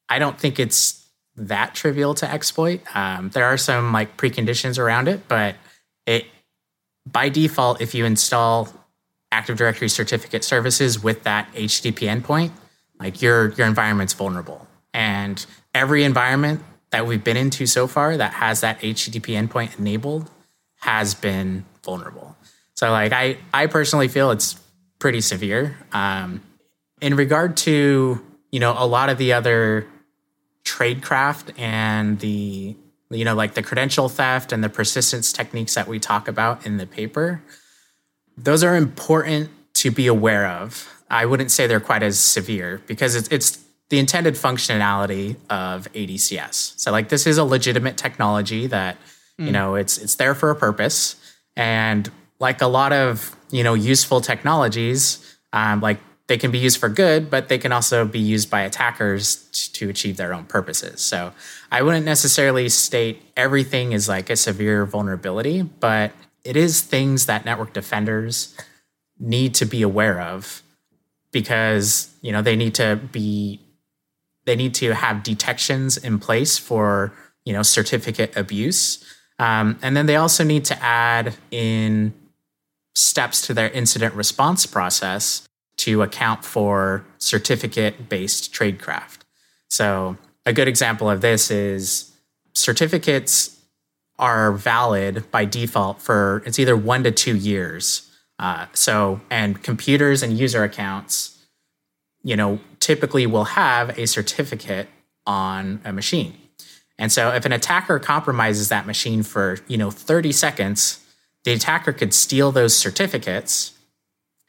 I 0.09 0.21
don't 0.21 0.39
think 0.39 0.59
it's 0.61 1.05
that 1.37 1.75
trivial 1.75 2.15
to 2.15 2.31
exploit. 2.31 2.81
Um, 2.95 3.29
there 3.31 3.45
are 3.45 3.59
some 3.59 3.93
like 3.93 4.17
preconditions 4.17 4.79
around 4.79 5.09
it, 5.09 5.27
but 5.27 5.57
it 6.07 6.27
by 7.11 7.29
default, 7.29 7.81
if 7.81 7.93
you 7.93 8.05
install 8.05 8.69
Active 9.33 9.59
Directory 9.59 9.89
certificate 9.89 10.45
services 10.45 11.03
with 11.03 11.25
that 11.25 11.53
HTTP 11.55 12.09
endpoint, 12.09 12.53
like 12.99 13.23
your 13.23 13.51
your 13.53 13.67
environment's 13.67 14.13
vulnerable. 14.13 14.67
And 14.93 15.45
every 15.75 16.05
environment 16.05 16.63
that 16.91 17.07
we've 17.07 17.25
been 17.25 17.37
into 17.37 17.67
so 17.67 17.87
far 17.87 18.17
that 18.17 18.35
has 18.35 18.61
that 18.61 18.81
HTTP 18.81 19.35
endpoint 19.37 19.79
enabled 19.79 20.31
has 20.77 21.15
been 21.15 21.65
vulnerable. 21.83 22.37
So 22.75 22.91
like 22.91 23.13
I 23.13 23.39
I 23.53 23.67
personally 23.67 24.09
feel 24.09 24.31
it's 24.31 24.61
pretty 24.99 25.21
severe. 25.21 25.77
Um, 25.93 26.41
in 27.01 27.17
regard 27.17 27.57
to 27.59 28.25
you 28.51 28.61
know 28.61 28.75
a 28.77 28.87
lot 28.87 29.09
of 29.09 29.19
the 29.19 29.33
other 29.33 29.87
tradecraft 30.65 31.59
and 31.59 32.19
the 32.21 32.77
you 33.11 33.25
know 33.25 33.35
like 33.35 33.55
the 33.55 33.63
credential 33.63 34.09
theft 34.09 34.53
and 34.53 34.63
the 34.63 34.69
persistence 34.69 35.33
techniques 35.33 35.75
that 35.75 35.89
we 35.89 35.99
talk 35.99 36.29
about 36.29 36.65
in 36.65 36.77
the 36.77 36.87
paper, 36.87 37.43
those 38.37 38.63
are 38.63 38.77
important 38.77 39.51
to 39.75 39.91
be 39.91 40.07
aware 40.07 40.47
of 40.47 40.94
I 41.11 41.27
wouldn't 41.27 41.51
say 41.51 41.67
they're 41.67 41.81
quite 41.81 42.03
as 42.03 42.19
severe 42.19 42.83
because 42.87 43.15
it's, 43.15 43.29
it's 43.29 43.65
the 43.91 43.99
intended 43.99 44.35
functionality 44.35 45.37
of 45.51 45.91
ADCS. 45.93 46.79
So 46.79 46.91
like 46.91 47.09
this 47.09 47.27
is 47.27 47.39
a 47.39 47.45
legitimate 47.45 47.97
technology 47.97 48.67
that 48.67 48.97
mm. 48.97 49.01
you 49.39 49.47
hmm. 49.47 49.53
know 49.53 49.75
it's 49.75 49.99
it's 49.99 50.17
there 50.17 50.35
for 50.35 50.51
a 50.51 50.57
purpose, 50.57 51.17
and 51.57 52.11
like 52.41 52.61
a 52.61 52.67
lot 52.67 52.93
of 52.93 53.37
you 53.51 53.63
know 53.63 53.75
useful 53.75 54.21
technologies, 54.21 55.39
um, 55.53 55.81
like 55.81 56.01
they 56.27 56.39
can 56.39 56.51
be 56.51 56.59
used 56.59 56.81
for 56.81 56.89
good, 56.89 57.31
but 57.31 57.49
they 57.49 57.59
can 57.59 57.71
also 57.71 58.05
be 58.05 58.19
used 58.19 58.51
by 58.51 58.63
attackers 58.63 59.47
t- 59.53 59.71
to 59.75 59.91
achieve 59.91 60.17
their 60.17 60.33
own 60.33 60.45
purposes. 60.45 61.03
So 61.03 61.33
I 61.71 61.83
wouldn't 61.83 62.07
necessarily 62.07 62.69
state 62.71 63.23
everything 63.37 63.93
is 63.93 64.09
like 64.09 64.29
a 64.31 64.37
severe 64.37 64.87
vulnerability, 64.87 65.63
but 65.63 66.13
it 66.43 66.57
is 66.57 66.81
things 66.81 67.27
that 67.27 67.45
network 67.45 67.75
defenders 67.75 68.57
need 69.21 69.55
to 69.55 69.67
be 69.67 69.83
aware 69.83 70.21
of 70.21 70.64
because 71.35 72.09
you 72.23 72.33
know 72.33 72.41
they 72.41 72.57
need 72.57 72.75
to 72.77 72.97
be 73.13 73.61
they 74.47 74.57
need 74.57 74.73
to 74.75 74.95
have 74.95 75.23
detections 75.23 75.99
in 75.99 76.19
place 76.19 76.57
for 76.57 77.13
you 77.45 77.53
know 77.53 77.63
certificate 77.63 78.35
abuse. 78.37 79.05
Um, 79.39 79.79
and 79.83 79.97
then 79.97 80.07
they 80.07 80.17
also 80.17 80.45
need 80.45 80.65
to 80.67 80.81
add 80.83 81.35
in 81.51 82.15
steps 82.95 83.47
to 83.49 83.55
their 83.55 83.69
incident 83.71 84.15
response 84.15 84.67
process 84.67 85.47
to 85.77 86.03
account 86.03 86.45
for 86.45 87.05
certificate 87.19 88.09
based 88.09 88.53
tradecraft 88.53 89.19
so 89.69 90.17
a 90.47 90.53
good 90.53 90.69
example 90.69 91.11
of 91.11 91.21
this 91.21 91.51
is 91.51 92.13
certificates 92.55 93.61
are 94.19 94.53
valid 94.53 95.29
by 95.33 95.45
default 95.45 96.01
for 96.01 96.43
it's 96.47 96.59
either 96.59 96.77
one 96.77 97.03
to 97.03 97.11
two 97.11 97.37
years 97.37 98.09
uh, 98.39 98.67
so, 98.73 99.21
and 99.31 99.63
computers 99.63 100.23
and 100.23 100.37
user 100.39 100.65
accounts, 100.65 101.39
you 102.23 102.37
know, 102.37 102.59
typically 102.81 103.27
will 103.27 103.45
have 103.45 103.97
a 103.99 104.07
certificate 104.07 104.89
on 105.27 105.81
a 105.85 105.93
machine. 105.93 106.37
And 106.99 107.13
so, 107.13 107.33
if 107.33 107.45
an 107.45 107.53
attacker 107.53 107.99
compromises 107.99 108.69
that 108.69 108.87
machine 108.87 109.23
for, 109.23 109.59
you 109.69 109.77
know, 109.77 109.91
30 109.91 110.33
seconds, 110.33 111.05
the 111.45 111.53
attacker 111.53 111.93
could 111.93 112.13
steal 112.15 112.51
those 112.51 112.77
certificates 112.77 113.73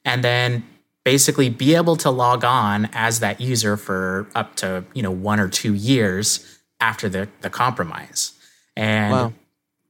and 0.04 0.24
then 0.24 0.66
basically 1.04 1.50
be 1.50 1.76
able 1.76 1.96
to 1.98 2.10
log 2.10 2.44
on 2.44 2.90
as 2.94 3.20
that 3.20 3.40
user 3.40 3.78
for 3.78 4.28
up 4.34 4.56
to, 4.56 4.84
you 4.94 5.04
know, 5.04 5.12
one 5.12 5.40
or 5.40 5.48
two 5.48 5.74
years 5.74 6.60
after 6.80 7.08
the, 7.08 7.28
the 7.42 7.50
compromise. 7.50 8.34
And 8.76 9.12
wow 9.12 9.34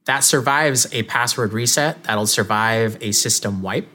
that 0.06 0.24
survives 0.24 0.92
a 0.92 1.02
password 1.04 1.52
reset, 1.52 2.04
that'll 2.04 2.26
survive 2.26 2.96
a 3.00 3.12
system 3.12 3.60
wipe 3.60 3.88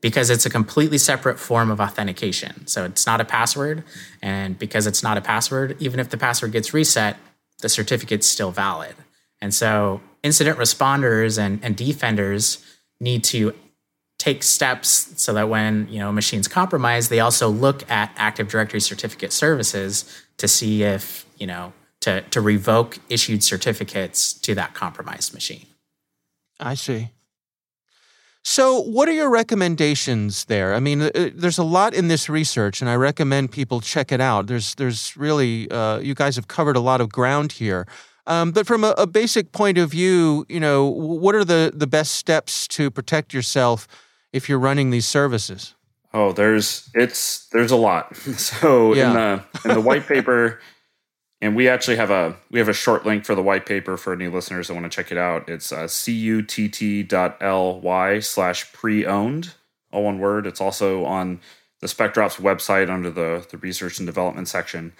because 0.00 0.30
it's 0.30 0.46
a 0.46 0.50
completely 0.50 0.98
separate 0.98 1.38
form 1.38 1.70
of 1.70 1.80
authentication. 1.80 2.66
So 2.66 2.84
it's 2.84 3.06
not 3.06 3.20
a 3.20 3.24
password. 3.24 3.82
And 4.22 4.58
because 4.58 4.86
it's 4.86 5.02
not 5.02 5.16
a 5.16 5.20
password, 5.20 5.76
even 5.80 5.98
if 5.98 6.10
the 6.10 6.16
password 6.16 6.52
gets 6.52 6.72
reset, 6.72 7.16
the 7.60 7.68
certificate's 7.68 8.26
still 8.26 8.50
valid. 8.50 8.94
And 9.40 9.52
so 9.52 10.00
incident 10.22 10.58
responders 10.58 11.38
and, 11.38 11.58
and 11.62 11.76
defenders 11.76 12.64
need 13.00 13.24
to 13.24 13.52
take 14.18 14.42
steps 14.42 15.12
so 15.16 15.34
that 15.34 15.48
when 15.48 15.88
you 15.90 15.98
know 15.98 16.10
machine's 16.12 16.48
compromised, 16.48 17.10
they 17.10 17.20
also 17.20 17.48
look 17.48 17.88
at 17.90 18.12
Active 18.16 18.48
Directory 18.48 18.80
certificate 18.80 19.32
services 19.32 20.04
to 20.38 20.48
see 20.48 20.82
if 20.82 21.26
you 21.38 21.46
know 21.46 21.72
to, 22.06 22.20
to 22.20 22.40
revoke 22.40 22.98
issued 23.08 23.42
certificates 23.42 24.32
to 24.32 24.54
that 24.54 24.74
compromised 24.74 25.34
machine. 25.34 25.66
I 26.60 26.74
see. 26.74 27.10
So, 28.44 28.80
what 28.80 29.08
are 29.08 29.12
your 29.12 29.28
recommendations 29.28 30.44
there? 30.44 30.72
I 30.72 30.78
mean, 30.78 31.02
uh, 31.02 31.10
there's 31.34 31.58
a 31.58 31.64
lot 31.64 31.94
in 31.94 32.06
this 32.06 32.28
research, 32.28 32.80
and 32.80 32.88
I 32.88 32.94
recommend 32.94 33.50
people 33.50 33.80
check 33.80 34.12
it 34.12 34.20
out. 34.20 34.46
There's, 34.46 34.76
there's 34.76 35.16
really, 35.16 35.68
uh, 35.68 35.98
you 35.98 36.14
guys 36.14 36.36
have 36.36 36.46
covered 36.46 36.76
a 36.76 36.80
lot 36.80 37.00
of 37.00 37.10
ground 37.10 37.50
here. 37.50 37.88
Um, 38.28 38.52
but 38.52 38.68
from 38.68 38.84
a, 38.84 38.94
a, 38.96 39.06
basic 39.08 39.50
point 39.50 39.76
of 39.78 39.90
view, 39.90 40.46
you 40.48 40.60
know, 40.60 40.86
what 40.86 41.34
are 41.34 41.44
the, 41.44 41.72
the 41.74 41.88
best 41.88 42.12
steps 42.12 42.68
to 42.68 42.88
protect 42.88 43.34
yourself 43.34 43.88
if 44.32 44.48
you're 44.48 44.60
running 44.60 44.90
these 44.90 45.06
services? 45.06 45.74
Oh, 46.14 46.32
there's 46.32 46.88
it's 46.94 47.46
there's 47.48 47.72
a 47.72 47.76
lot. 47.76 48.16
So 48.36 48.94
yeah. 48.94 49.08
in 49.08 49.14
the 49.14 49.68
in 49.68 49.74
the 49.74 49.80
white 49.80 50.06
paper, 50.06 50.60
and 51.40 51.54
we 51.54 51.68
actually 51.68 51.96
have 51.96 52.10
a 52.10 52.36
we 52.50 52.58
have 52.58 52.68
a 52.68 52.72
short 52.74 53.04
link 53.04 53.24
for 53.24 53.34
the 53.34 53.42
white 53.42 53.66
paper 53.66 53.96
for 53.96 54.12
any 54.12 54.28
listeners 54.28 54.68
that 54.68 54.74
want 54.74 54.84
to 54.84 54.94
check 54.94 55.12
it 55.12 55.18
out. 55.18 55.48
It's 55.48 55.72
uh, 55.72 55.86
cutt.ly 55.88 56.90
slash 58.20 58.72
pre-owned, 58.72 59.54
all 59.92 60.04
one 60.04 60.18
word. 60.18 60.46
It's 60.46 60.60
also 60.60 61.04
on 61.04 61.40
the 61.80 61.86
SpecterOps 61.86 62.40
website 62.40 62.90
under 62.90 63.10
the 63.10 63.46
the 63.50 63.58
research 63.58 63.98
and 63.98 64.06
development 64.06 64.48
section. 64.48 64.92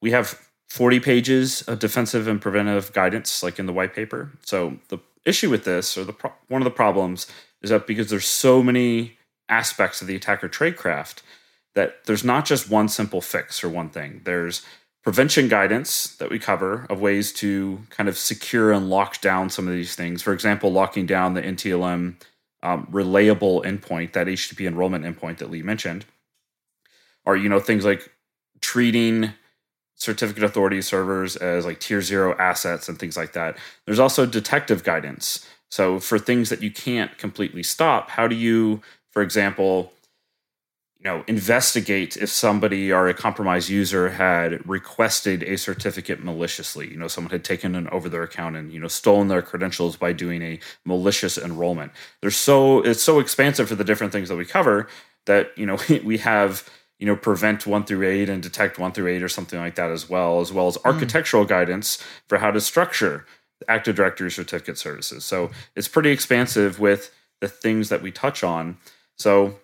We 0.00 0.10
have 0.10 0.40
40 0.68 1.00
pages 1.00 1.62
of 1.62 1.78
defensive 1.78 2.26
and 2.26 2.40
preventive 2.40 2.92
guidance, 2.92 3.42
like 3.42 3.58
in 3.58 3.66
the 3.66 3.72
white 3.72 3.94
paper. 3.94 4.32
So 4.44 4.78
the 4.88 4.98
issue 5.24 5.48
with 5.48 5.64
this, 5.64 5.96
or 5.96 6.04
the 6.04 6.12
pro- 6.12 6.32
one 6.48 6.60
of 6.60 6.64
the 6.64 6.70
problems, 6.70 7.28
is 7.62 7.70
that 7.70 7.86
because 7.86 8.10
there's 8.10 8.26
so 8.26 8.62
many 8.62 9.18
aspects 9.48 10.00
of 10.02 10.08
the 10.08 10.16
attacker 10.16 10.48
tradecraft, 10.48 11.22
that 11.74 12.04
there's 12.06 12.24
not 12.24 12.44
just 12.44 12.68
one 12.68 12.88
simple 12.88 13.20
fix 13.20 13.62
or 13.62 13.68
one 13.68 13.88
thing. 13.88 14.22
There's 14.24 14.62
prevention 15.04 15.48
guidance 15.48 16.16
that 16.16 16.30
we 16.30 16.38
cover 16.38 16.86
of 16.88 17.00
ways 17.00 17.32
to 17.34 17.80
kind 17.90 18.08
of 18.08 18.16
secure 18.16 18.72
and 18.72 18.88
lock 18.88 19.20
down 19.20 19.50
some 19.50 19.68
of 19.68 19.74
these 19.74 19.94
things. 19.94 20.22
For 20.22 20.32
example, 20.32 20.72
locking 20.72 21.04
down 21.04 21.34
the 21.34 21.42
NTLM 21.42 22.14
um, 22.62 22.88
relayable 22.90 23.62
endpoint, 23.64 24.14
that 24.14 24.26
HTTP 24.26 24.66
enrollment 24.66 25.04
endpoint 25.04 25.38
that 25.38 25.50
Lee 25.50 25.62
mentioned, 25.62 26.06
are 27.26 27.36
you 27.36 27.48
know 27.48 27.60
things 27.60 27.84
like 27.84 28.10
treating 28.60 29.30
certificate 29.94 30.42
authority 30.42 30.80
servers 30.80 31.36
as 31.36 31.64
like 31.66 31.78
tier 31.80 32.00
zero 32.02 32.34
assets 32.38 32.88
and 32.88 32.98
things 32.98 33.16
like 33.16 33.34
that. 33.34 33.56
There's 33.84 33.98
also 33.98 34.26
detective 34.26 34.82
guidance. 34.82 35.46
So 35.70 36.00
for 36.00 36.18
things 36.18 36.48
that 36.48 36.62
you 36.62 36.70
can't 36.70 37.16
completely 37.18 37.62
stop, 37.62 38.10
how 38.10 38.26
do 38.26 38.34
you, 38.34 38.80
for 39.10 39.22
example, 39.22 39.92
you 41.04 41.10
know, 41.10 41.24
investigate 41.26 42.16
if 42.16 42.30
somebody 42.30 42.90
or 42.90 43.08
a 43.08 43.14
compromised 43.14 43.68
user 43.68 44.08
had 44.08 44.66
requested 44.66 45.42
a 45.42 45.58
certificate 45.58 46.24
maliciously. 46.24 46.90
You 46.90 46.96
know, 46.96 47.08
someone 47.08 47.30
had 47.30 47.44
taken 47.44 47.74
an 47.74 47.88
over 47.88 48.08
their 48.08 48.22
account 48.22 48.56
and 48.56 48.72
you 48.72 48.80
know 48.80 48.88
stolen 48.88 49.28
their 49.28 49.42
credentials 49.42 49.96
by 49.96 50.14
doing 50.14 50.40
a 50.40 50.58
malicious 50.86 51.36
enrollment. 51.36 51.92
There's 52.22 52.36
so 52.36 52.80
it's 52.80 53.02
so 53.02 53.20
expansive 53.20 53.68
for 53.68 53.74
the 53.74 53.84
different 53.84 54.12
things 54.14 54.30
that 54.30 54.36
we 54.36 54.46
cover 54.46 54.88
that 55.26 55.56
you 55.58 55.66
know 55.66 55.78
we 56.04 56.18
have 56.18 56.68
you 56.98 57.06
know 57.06 57.16
prevent 57.16 57.66
one 57.66 57.84
through 57.84 58.08
eight 58.08 58.30
and 58.30 58.42
detect 58.42 58.78
one 58.78 58.92
through 58.92 59.08
eight 59.08 59.22
or 59.22 59.28
something 59.28 59.58
like 59.58 59.74
that 59.74 59.90
as 59.90 60.08
well, 60.08 60.40
as 60.40 60.52
well 60.52 60.68
as 60.68 60.78
mm. 60.78 60.86
architectural 60.86 61.44
guidance 61.44 62.02
for 62.28 62.38
how 62.38 62.50
to 62.50 62.62
structure 62.62 63.26
Active 63.68 63.94
Directory 63.94 64.30
certificate 64.30 64.78
services. 64.78 65.24
So 65.24 65.50
it's 65.76 65.88
pretty 65.88 66.10
expansive 66.10 66.80
with 66.80 67.14
the 67.40 67.48
things 67.48 67.90
that 67.90 68.00
we 68.00 68.10
touch 68.10 68.42
on. 68.42 68.78
So 69.16 69.58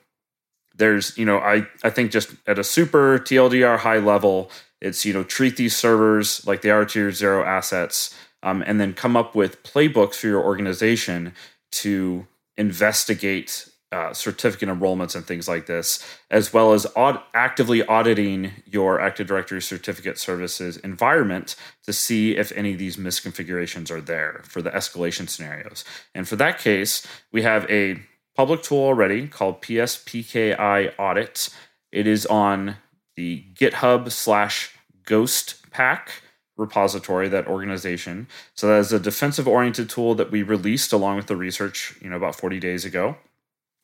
there's 0.77 1.17
you 1.17 1.25
know 1.25 1.39
I 1.39 1.67
I 1.83 1.91
think 1.91 2.11
just 2.11 2.35
at 2.47 2.59
a 2.59 2.65
super 2.65 3.19
TLDR 3.19 3.79
high 3.79 3.99
level, 3.99 4.51
it's 4.81 5.05
you 5.05 5.13
know 5.13 5.25
treat 5.25 5.57
these 5.57 5.77
servers 5.77 6.47
like 6.47 6.63
they 6.63 6.71
are 6.71 6.85
tier 6.85 7.13
zero 7.13 7.45
assets, 7.45 8.15
um, 8.43 8.63
and 8.67 8.81
then 8.81 8.95
come 8.95 9.17
up 9.17 9.35
with 9.35 9.63
playbooks 9.63 10.17
for 10.17 10.27
your 10.27 10.43
organization 10.43 11.33
to 11.73 12.27
investigate 12.57 13.71
uh, 13.93 14.13
certificate 14.13 14.69
enrollments 14.69 15.17
and 15.17 15.27
things 15.27 15.49
like 15.49 15.67
this, 15.67 16.05
as 16.31 16.53
well 16.53 16.73
as 16.73 16.87
aud- 16.95 17.21
actively 17.35 17.85
auditing 17.85 18.53
your 18.65 19.01
Active 19.01 19.27
Directory 19.27 19.61
certificate 19.61 20.17
services 20.17 20.77
environment 20.77 21.57
to 21.85 21.93
see 21.93 22.37
if 22.37 22.53
any 22.53 22.73
of 22.73 22.79
these 22.79 22.97
misconfigurations 22.97 23.91
are 23.91 24.01
there 24.01 24.43
for 24.45 24.63
the 24.63 24.71
escalation 24.71 25.29
scenarios. 25.29 25.85
And 26.15 26.29
for 26.29 26.37
that 26.37 26.61
case, 26.61 27.05
we 27.33 27.43
have 27.43 27.69
a 27.69 28.01
public 28.41 28.63
tool 28.63 28.79
already 28.79 29.29
called 29.29 29.61
PSPKI 29.61 30.95
Audit. 30.99 31.51
It 31.93 32.07
is 32.07 32.25
on 32.25 32.79
the 33.15 33.45
GitHub 33.53 34.11
slash 34.11 34.75
Ghost 35.05 35.57
Pack 35.71 36.23
repository, 36.57 37.29
that 37.29 37.47
organization. 37.47 38.29
So 38.55 38.67
that 38.69 38.79
is 38.79 38.95
a 38.95 38.99
defensive 38.99 39.47
oriented 39.47 39.91
tool 39.91 40.15
that 40.15 40.31
we 40.31 40.43
released 40.43 40.91
along 40.91 41.17
with 41.17 41.27
the 41.27 41.37
research, 41.37 41.99
you 42.01 42.09
know, 42.09 42.17
about 42.17 42.35
40 42.35 42.59
days 42.59 42.87
ago, 42.87 43.19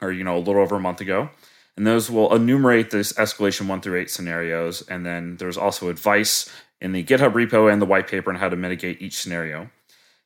or 0.01 0.11
you 0.11 0.25
know, 0.25 0.38
a 0.38 0.40
little 0.40 0.62
over 0.62 0.77
a 0.77 0.81
month 0.81 1.03
ago. 1.03 1.29
And 1.77 1.87
those 1.87 2.11
will 2.11 2.35
enumerate 2.35 2.90
this 2.90 3.12
escalation 3.12 3.66
one 3.66 3.83
through 3.83 4.01
eight 4.01 4.11
scenarios. 4.11 4.81
And 4.88 5.05
then 5.05 5.37
there's 5.37 5.59
also 5.59 5.90
advice 5.90 6.51
in 6.81 6.92
the 6.92 7.05
GitHub 7.05 7.35
repo 7.35 7.71
and 7.71 7.83
the 7.83 7.85
white 7.85 8.09
paper 8.09 8.31
on 8.31 8.37
how 8.37 8.49
to 8.49 8.57
mitigate 8.57 9.03
each 9.03 9.19
scenario. 9.19 9.69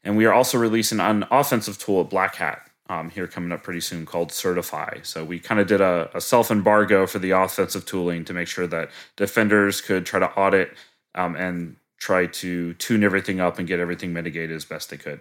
And 0.05 0.17
we 0.17 0.25
are 0.25 0.33
also 0.33 0.57
releasing 0.57 1.01
an 1.01 1.27
offensive 1.33 1.79
tool 1.79 2.03
at 2.03 2.11
Black 2.11 2.37
Hat 2.37 2.70
um, 2.91 3.09
here 3.09 3.29
coming 3.29 3.53
up 3.53 3.63
pretty 3.63 3.81
soon 3.81 4.05
called 4.05 4.33
Certify. 4.33 4.99
So 5.05 5.25
we 5.25 5.39
kind 5.39 5.61
of 5.61 5.69
did 5.69 5.81
a, 5.81 6.11
a 6.13 6.21
self 6.21 6.51
embargo 6.51 7.07
for 7.07 7.21
the 7.21 7.31
offensive 7.31 7.87
tooling 7.87 8.25
to 8.25 8.35
make 8.35 8.49
sure 8.49 8.67
that 8.67 8.91
defenders 9.17 9.81
could 9.81 10.05
try 10.05 10.19
to 10.19 10.29
audit 10.33 10.73
um, 11.15 11.37
and 11.37 11.77
try 11.99 12.27
to 12.27 12.75
tune 12.75 13.05
everything 13.05 13.41
up 13.41 13.61
and 13.61 13.69
get 13.69 13.79
everything 13.79 14.13
mitigated 14.13 14.57
as 14.57 14.65
best 14.65 14.91
they 14.91 14.97
could. 14.97 15.21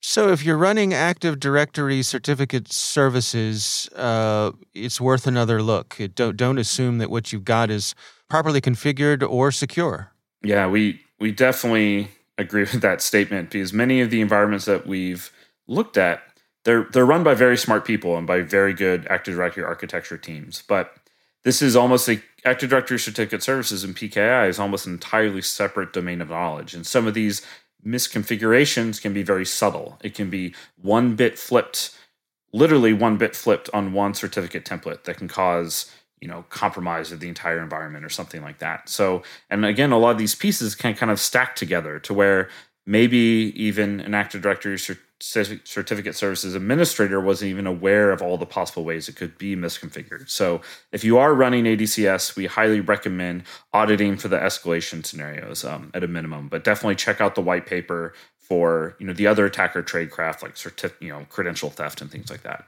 So, 0.00 0.32
if 0.32 0.42
you're 0.42 0.56
running 0.56 0.94
Active 0.94 1.38
Directory 1.38 2.02
certificate 2.02 2.72
services, 2.72 3.90
uh, 3.94 4.52
it's 4.72 4.98
worth 4.98 5.26
another 5.26 5.62
look. 5.62 5.96
It 5.98 6.14
don't 6.14 6.38
don't 6.38 6.56
assume 6.56 6.96
that 6.98 7.10
what 7.10 7.34
you've 7.34 7.44
got 7.44 7.70
is 7.70 7.94
properly 8.30 8.62
configured 8.62 9.22
or 9.28 9.52
secure. 9.52 10.10
Yeah, 10.42 10.68
we 10.68 11.02
we 11.18 11.32
definitely 11.32 12.08
agree 12.38 12.62
with 12.72 12.80
that 12.80 13.02
statement 13.02 13.50
because 13.50 13.74
many 13.74 14.00
of 14.00 14.08
the 14.08 14.22
environments 14.22 14.64
that 14.64 14.86
we've 14.86 15.30
looked 15.68 15.98
at 15.98 16.22
they're 16.64 16.86
they're 16.92 17.06
run 17.06 17.22
by 17.22 17.34
very 17.34 17.56
smart 17.56 17.84
people 17.84 18.16
and 18.16 18.26
by 18.26 18.42
very 18.42 18.74
good 18.74 19.06
Active 19.08 19.34
Directory 19.34 19.64
architecture 19.64 20.18
teams. 20.18 20.62
But 20.66 20.94
this 21.42 21.62
is 21.62 21.76
almost 21.76 22.08
a 22.08 22.20
Active 22.44 22.70
Directory 22.70 22.98
certificate 22.98 23.42
services 23.42 23.84
and 23.84 23.96
PKI 23.96 24.48
is 24.48 24.58
almost 24.58 24.86
an 24.86 24.94
entirely 24.94 25.42
separate 25.42 25.92
domain 25.92 26.20
of 26.20 26.30
knowledge. 26.30 26.74
And 26.74 26.86
some 26.86 27.06
of 27.06 27.14
these 27.14 27.42
misconfigurations 27.84 29.00
can 29.00 29.12
be 29.12 29.22
very 29.22 29.46
subtle. 29.46 29.98
It 30.02 30.14
can 30.14 30.28
be 30.28 30.54
one 30.76 31.16
bit 31.16 31.38
flipped, 31.38 31.96
literally 32.52 32.92
one 32.92 33.16
bit 33.16 33.34
flipped 33.34 33.70
on 33.72 33.92
one 33.92 34.14
certificate 34.14 34.64
template 34.64 35.04
that 35.04 35.16
can 35.16 35.28
cause 35.28 35.90
you 36.20 36.28
know 36.28 36.44
compromise 36.50 37.12
of 37.12 37.20
the 37.20 37.28
entire 37.28 37.62
environment 37.62 38.04
or 38.04 38.10
something 38.10 38.42
like 38.42 38.58
that 38.58 38.90
so 38.90 39.22
and 39.48 39.64
again 39.64 39.90
a 39.90 39.96
lot 39.96 40.10
of 40.10 40.18
these 40.18 40.34
pieces 40.34 40.74
can 40.74 40.94
kind 40.94 41.10
of 41.10 41.18
stack 41.18 41.56
together 41.56 41.98
to 41.98 42.12
where 42.12 42.50
maybe 42.84 43.54
even 43.56 44.00
an 44.00 44.12
active 44.12 44.42
directory 44.42 44.78
certificate 44.78 45.09
services 45.22 46.54
administrator 46.54 47.20
wasn't 47.20 47.50
even 47.50 47.66
aware 47.66 48.10
of 48.10 48.22
all 48.22 48.38
the 48.38 48.46
possible 48.46 48.84
ways 48.84 49.08
it 49.08 49.16
could 49.16 49.36
be 49.38 49.54
misconfigured. 49.54 50.28
So, 50.30 50.62
if 50.92 51.04
you 51.04 51.18
are 51.18 51.34
running 51.34 51.64
ADCS, 51.64 52.36
we 52.36 52.46
highly 52.46 52.80
recommend 52.80 53.44
auditing 53.72 54.16
for 54.16 54.28
the 54.28 54.38
escalation 54.38 55.04
scenarios 55.04 55.64
um, 55.64 55.90
at 55.94 56.02
a 56.02 56.08
minimum. 56.08 56.48
But 56.48 56.64
definitely 56.64 56.96
check 56.96 57.20
out 57.20 57.34
the 57.34 57.42
white 57.42 57.66
paper 57.66 58.14
for 58.38 58.96
you 58.98 59.06
know 59.06 59.12
the 59.12 59.26
other 59.26 59.46
attacker 59.46 59.82
tradecraft 59.82 60.42
like 60.42 60.56
certif- 60.56 61.00
you 61.00 61.08
know 61.08 61.24
credential 61.30 61.70
theft 61.70 62.00
and 62.00 62.10
things 62.10 62.30
like 62.30 62.42
that. 62.42 62.66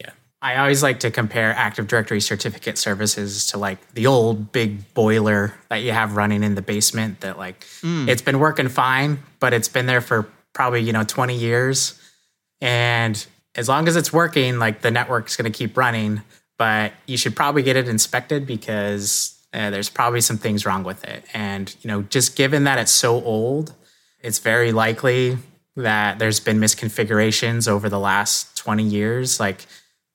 Yeah, 0.00 0.12
I 0.40 0.56
always 0.56 0.82
like 0.82 1.00
to 1.00 1.10
compare 1.10 1.52
Active 1.52 1.86
Directory 1.86 2.20
certificate 2.20 2.78
services 2.78 3.46
to 3.48 3.58
like 3.58 3.94
the 3.94 4.06
old 4.06 4.52
big 4.52 4.94
boiler 4.94 5.52
that 5.68 5.82
you 5.82 5.92
have 5.92 6.16
running 6.16 6.42
in 6.42 6.54
the 6.54 6.62
basement. 6.62 7.20
That 7.20 7.36
like 7.36 7.66
mm. 7.82 8.08
it's 8.08 8.22
been 8.22 8.38
working 8.38 8.68
fine, 8.68 9.18
but 9.40 9.52
it's 9.52 9.68
been 9.68 9.86
there 9.86 10.00
for 10.00 10.28
probably 10.58 10.80
you 10.80 10.92
know 10.92 11.04
20 11.04 11.36
years. 11.36 12.00
And 12.60 13.24
as 13.54 13.68
long 13.68 13.86
as 13.86 13.94
it's 13.94 14.12
working 14.12 14.58
like 14.58 14.80
the 14.80 14.90
network's 14.90 15.36
going 15.36 15.50
to 15.50 15.56
keep 15.56 15.76
running 15.76 16.22
but 16.58 16.92
you 17.06 17.16
should 17.16 17.36
probably 17.36 17.62
get 17.62 17.76
it 17.76 17.88
inspected 17.88 18.44
because 18.44 19.40
uh, 19.54 19.70
there's 19.70 19.88
probably 19.88 20.20
some 20.20 20.36
things 20.36 20.66
wrong 20.66 20.82
with 20.82 21.04
it. 21.04 21.22
And 21.32 21.72
you 21.80 21.88
know 21.88 22.02
just 22.02 22.34
given 22.34 22.64
that 22.64 22.76
it's 22.80 22.90
so 22.90 23.22
old 23.22 23.72
it's 24.18 24.40
very 24.40 24.72
likely 24.72 25.38
that 25.76 26.18
there's 26.18 26.40
been 26.40 26.58
misconfigurations 26.58 27.68
over 27.68 27.88
the 27.88 28.00
last 28.00 28.56
20 28.56 28.82
years. 28.82 29.38
Like 29.38 29.64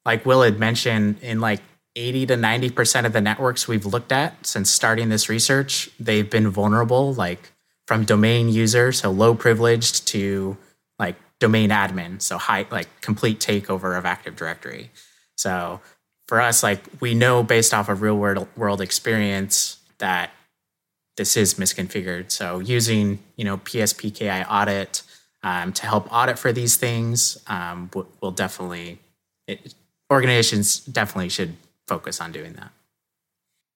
like 0.03 0.25
will 0.25 0.41
had 0.41 0.59
mentioned 0.59 1.19
in 1.21 1.39
like 1.39 1.61
80 1.95 2.25
to 2.25 2.35
90% 2.35 3.05
of 3.05 3.13
the 3.13 3.21
networks 3.21 3.65
we've 3.69 3.85
looked 3.85 4.11
at 4.11 4.45
since 4.45 4.69
starting 4.69 5.07
this 5.07 5.29
research 5.29 5.89
they've 5.99 6.29
been 6.29 6.49
vulnerable 6.49 7.13
like 7.13 7.52
from 7.87 8.05
domain 8.05 8.49
user, 8.49 8.91
so 8.91 9.11
low 9.11 9.35
privileged, 9.35 10.07
to 10.07 10.57
like 10.99 11.15
domain 11.39 11.69
admin, 11.69 12.21
so 12.21 12.37
high, 12.37 12.65
like 12.71 13.01
complete 13.01 13.39
takeover 13.39 13.97
of 13.97 14.05
Active 14.05 14.35
Directory. 14.35 14.91
So 15.37 15.81
for 16.27 16.39
us, 16.39 16.63
like 16.63 16.83
we 16.99 17.13
know 17.13 17.43
based 17.43 17.73
off 17.73 17.89
of 17.89 18.01
real 18.01 18.17
world 18.17 18.47
world 18.55 18.81
experience 18.81 19.77
that 19.97 20.31
this 21.17 21.37
is 21.37 21.55
misconfigured. 21.55 22.31
So 22.31 22.59
using 22.59 23.19
you 23.35 23.45
know 23.45 23.57
PSPKI 23.57 24.45
audit 24.49 25.03
um, 25.43 25.73
to 25.73 25.85
help 25.85 26.11
audit 26.11 26.39
for 26.39 26.51
these 26.51 26.77
things 26.77 27.37
um, 27.47 27.89
will, 28.21 28.31
definitely 28.31 28.99
it, 29.47 29.75
organizations 30.11 30.79
definitely 30.79 31.29
should 31.29 31.55
focus 31.87 32.21
on 32.21 32.31
doing 32.31 32.53
that. 32.53 32.71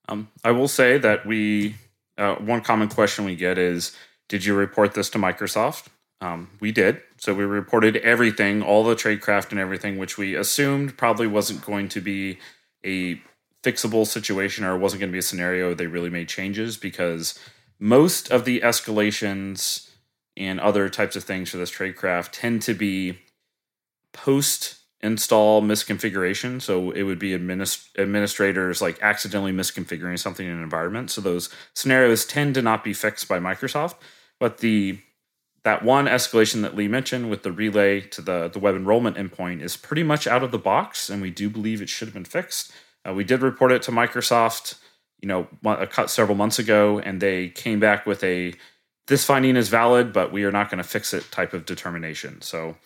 Um, 0.09 0.29
I 0.43 0.51
will 0.51 0.69
say 0.69 0.97
that 0.97 1.25
we 1.25 1.75
uh, 2.17 2.35
one 2.35 2.61
common 2.61 2.89
question 2.89 3.25
we 3.25 3.35
get 3.35 3.57
is 3.57 3.95
Did 4.29 4.45
you 4.45 4.55
report 4.55 4.93
this 4.93 5.09
to 5.11 5.17
Microsoft? 5.17 5.87
Um, 6.19 6.49
we 6.59 6.71
did. 6.71 7.01
So 7.17 7.33
we 7.33 7.43
reported 7.43 7.97
everything, 7.97 8.63
all 8.63 8.83
the 8.83 8.95
tradecraft 8.95 9.51
and 9.51 9.59
everything, 9.59 9.97
which 9.97 10.17
we 10.17 10.35
assumed 10.35 10.97
probably 10.97 11.27
wasn't 11.27 11.63
going 11.63 11.89
to 11.89 12.01
be 12.01 12.39
a 12.83 13.21
fixable 13.63 14.05
situation 14.05 14.63
or 14.63 14.77
wasn't 14.77 14.99
going 14.99 15.09
to 15.09 15.13
be 15.13 15.19
a 15.19 15.23
scenario 15.23 15.73
they 15.73 15.87
really 15.87 16.09
made 16.09 16.29
changes 16.29 16.77
because 16.77 17.37
most 17.79 18.31
of 18.31 18.45
the 18.45 18.61
escalations 18.61 19.89
and 20.35 20.59
other 20.59 20.89
types 20.89 21.15
of 21.15 21.23
things 21.23 21.49
for 21.49 21.57
this 21.57 21.71
tradecraft 21.71 22.29
tend 22.31 22.61
to 22.61 22.73
be 22.73 23.19
post 24.13 24.77
install 25.01 25.61
misconfiguration. 25.61 26.61
So 26.61 26.91
it 26.91 27.03
would 27.03 27.19
be 27.19 27.37
administ- 27.37 27.87
administrators 27.97 28.81
like 28.81 29.01
accidentally 29.01 29.51
misconfiguring 29.51 30.17
something 30.17 30.45
in 30.45 30.53
an 30.53 30.63
environment. 30.63 31.11
So 31.11 31.21
those 31.21 31.49
scenarios 31.73 32.25
tend 32.25 32.55
to 32.55 32.61
not 32.61 32.83
be 32.83 32.93
fixed 32.93 33.27
by 33.27 33.39
Microsoft. 33.39 33.95
But 34.39 34.59
the 34.59 34.99
that 35.63 35.83
one 35.83 36.05
escalation 36.05 36.61
that 36.61 36.75
Lee 36.75 36.87
mentioned 36.87 37.29
with 37.29 37.43
the 37.43 37.51
relay 37.51 37.99
to 37.99 38.21
the, 38.21 38.47
the 38.47 38.59
web 38.59 38.75
enrollment 38.75 39.17
endpoint 39.17 39.61
is 39.61 39.75
pretty 39.75 40.03
much 40.03 40.25
out 40.25 40.41
of 40.41 40.51
the 40.51 40.57
box, 40.57 41.09
and 41.09 41.21
we 41.21 41.29
do 41.29 41.49
believe 41.49 41.81
it 41.81 41.89
should 41.89 42.07
have 42.07 42.13
been 42.13 42.23
fixed. 42.23 42.71
Uh, 43.05 43.13
we 43.13 43.25
did 43.25 43.41
report 43.41 43.73
it 43.73 43.81
to 43.81 43.91
Microsoft, 43.91 44.75
you 45.21 45.27
know, 45.27 45.47
a, 45.65 46.07
several 46.07 46.37
months 46.37 46.57
ago, 46.57 46.99
and 46.99 47.19
they 47.19 47.49
came 47.49 47.81
back 47.81 48.05
with 48.05 48.23
a 48.23 48.53
this 49.07 49.25
finding 49.25 49.57
is 49.57 49.67
valid, 49.67 50.13
but 50.13 50.31
we 50.31 50.45
are 50.45 50.51
not 50.53 50.69
going 50.69 50.77
to 50.77 50.87
fix 50.87 51.13
it 51.13 51.29
type 51.31 51.53
of 51.53 51.65
determination. 51.65 52.41
So, 52.41 52.77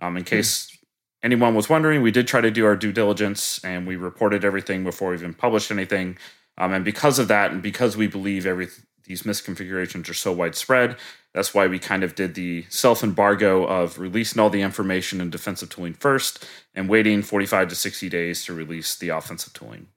um, 0.00 0.16
in 0.16 0.22
hmm. 0.22 0.28
case 0.28 0.77
anyone 1.22 1.54
was 1.54 1.68
wondering, 1.68 2.02
we 2.02 2.10
did 2.10 2.28
try 2.28 2.40
to 2.40 2.50
do 2.50 2.64
our 2.66 2.76
due 2.76 2.92
diligence 2.92 3.62
and 3.64 3.86
we 3.86 3.96
reported 3.96 4.44
everything 4.44 4.84
before 4.84 5.10
we 5.10 5.16
even 5.16 5.34
published 5.34 5.70
anything. 5.70 6.18
Um, 6.56 6.72
and 6.72 6.84
because 6.84 7.18
of 7.18 7.28
that, 7.28 7.52
and 7.52 7.62
because 7.62 7.96
we 7.96 8.06
believe 8.06 8.46
every 8.46 8.68
these 9.08 9.22
misconfigurations 9.22 10.08
are 10.08 10.14
so 10.14 10.30
widespread. 10.30 10.96
That's 11.34 11.54
why 11.54 11.66
we 11.66 11.78
kind 11.78 12.04
of 12.04 12.14
did 12.14 12.34
the 12.34 12.66
self 12.68 13.02
embargo 13.02 13.64
of 13.64 13.98
releasing 13.98 14.40
all 14.40 14.50
the 14.50 14.62
information 14.62 15.20
and 15.20 15.32
defensive 15.32 15.70
tooling 15.70 15.94
first 15.94 16.46
and 16.74 16.88
waiting 16.88 17.22
45 17.22 17.68
to 17.68 17.74
60 17.74 18.08
days 18.08 18.44
to 18.44 18.54
release 18.54 18.96
the 18.96 19.08
offensive 19.08 19.52
tooling. 19.54 19.88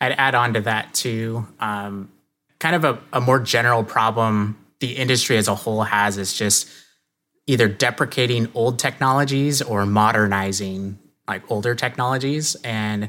I'd 0.00 0.12
add 0.12 0.34
on 0.34 0.54
to 0.54 0.60
that 0.60 0.94
too. 0.94 1.46
Um, 1.58 2.12
kind 2.58 2.76
of 2.76 2.84
a, 2.84 3.00
a 3.12 3.20
more 3.20 3.40
general 3.40 3.82
problem 3.82 4.56
the 4.80 4.96
industry 4.96 5.36
as 5.36 5.48
a 5.48 5.54
whole 5.54 5.82
has 5.82 6.16
is 6.18 6.36
just 6.36 6.68
either 7.50 7.68
deprecating 7.68 8.48
old 8.54 8.78
technologies 8.78 9.60
or 9.60 9.84
modernizing 9.84 10.98
like 11.26 11.42
older 11.50 11.74
technologies. 11.74 12.54
And 12.62 13.08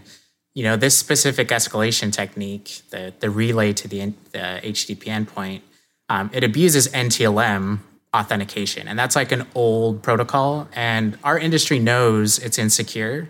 you 0.53 0.63
know, 0.63 0.75
this 0.75 0.97
specific 0.97 1.47
escalation 1.49 2.11
technique, 2.11 2.81
the 2.89 3.13
the 3.19 3.29
relay 3.29 3.71
to 3.73 3.87
the, 3.87 4.13
the 4.31 4.59
HTTP 4.63 5.03
endpoint, 5.05 5.61
um, 6.09 6.29
it 6.33 6.43
abuses 6.43 6.87
NTLM 6.89 7.79
authentication, 8.13 8.87
and 8.87 8.99
that's 8.99 9.15
like 9.15 9.31
an 9.31 9.47
old 9.55 10.03
protocol. 10.03 10.67
And 10.73 11.17
our 11.23 11.39
industry 11.39 11.79
knows 11.79 12.37
it's 12.39 12.57
insecure, 12.57 13.29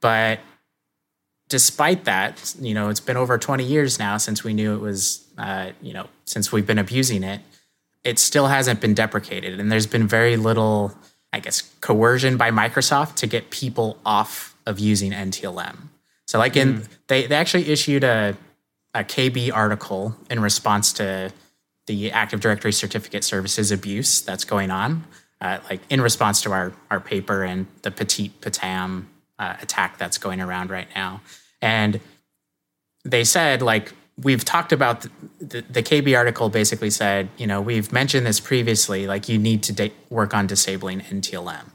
but 0.00 0.40
despite 1.48 2.04
that, 2.04 2.56
you 2.60 2.74
know, 2.74 2.88
it's 2.88 3.00
been 3.00 3.16
over 3.16 3.38
20 3.38 3.62
years 3.62 3.98
now 3.98 4.16
since 4.16 4.42
we 4.42 4.52
knew 4.52 4.74
it 4.74 4.80
was, 4.80 5.24
uh, 5.38 5.70
you 5.80 5.92
know, 5.92 6.08
since 6.24 6.50
we've 6.50 6.66
been 6.66 6.78
abusing 6.78 7.22
it. 7.22 7.40
It 8.06 8.20
still 8.20 8.46
hasn't 8.46 8.80
been 8.80 8.94
deprecated, 8.94 9.58
and 9.58 9.70
there's 9.72 9.88
been 9.88 10.06
very 10.06 10.36
little, 10.36 10.94
I 11.32 11.40
guess, 11.40 11.62
coercion 11.80 12.36
by 12.36 12.52
Microsoft 12.52 13.16
to 13.16 13.26
get 13.26 13.50
people 13.50 13.98
off 14.06 14.56
of 14.64 14.78
using 14.78 15.10
NTLM. 15.10 15.76
So 16.26 16.38
like 16.38 16.56
in 16.56 16.80
mm. 16.80 16.88
they 17.08 17.26
they 17.26 17.34
actually 17.34 17.68
issued 17.68 18.04
a 18.04 18.36
a 18.94 19.04
KB 19.04 19.52
article 19.52 20.16
in 20.30 20.40
response 20.40 20.92
to 20.94 21.32
the 21.86 22.12
Active 22.12 22.40
Directory 22.40 22.72
certificate 22.72 23.24
services 23.24 23.70
abuse 23.70 24.20
that's 24.20 24.44
going 24.44 24.70
on, 24.70 25.04
uh, 25.40 25.58
like 25.68 25.80
in 25.90 26.00
response 26.00 26.42
to 26.42 26.52
our 26.52 26.72
our 26.90 27.00
paper 27.00 27.42
and 27.42 27.66
the 27.82 27.90
Petit 27.90 28.32
Potam 28.40 29.06
uh, 29.38 29.54
attack 29.60 29.98
that's 29.98 30.18
going 30.18 30.40
around 30.40 30.70
right 30.70 30.88
now. 30.94 31.20
And 31.60 32.00
they 33.04 33.24
said 33.24 33.62
like 33.62 33.92
we've 34.22 34.44
talked 34.44 34.72
about 34.72 35.02
the, 35.02 35.10
the, 35.40 35.60
the, 35.62 35.82
KB 35.82 36.16
article 36.16 36.48
basically 36.48 36.90
said, 36.90 37.28
you 37.36 37.46
know, 37.46 37.60
we've 37.60 37.92
mentioned 37.92 38.26
this 38.26 38.40
previously, 38.40 39.06
like 39.06 39.28
you 39.28 39.38
need 39.38 39.62
to 39.64 39.72
da- 39.72 39.92
work 40.08 40.32
on 40.32 40.46
disabling 40.46 41.00
NTLM. 41.00 41.70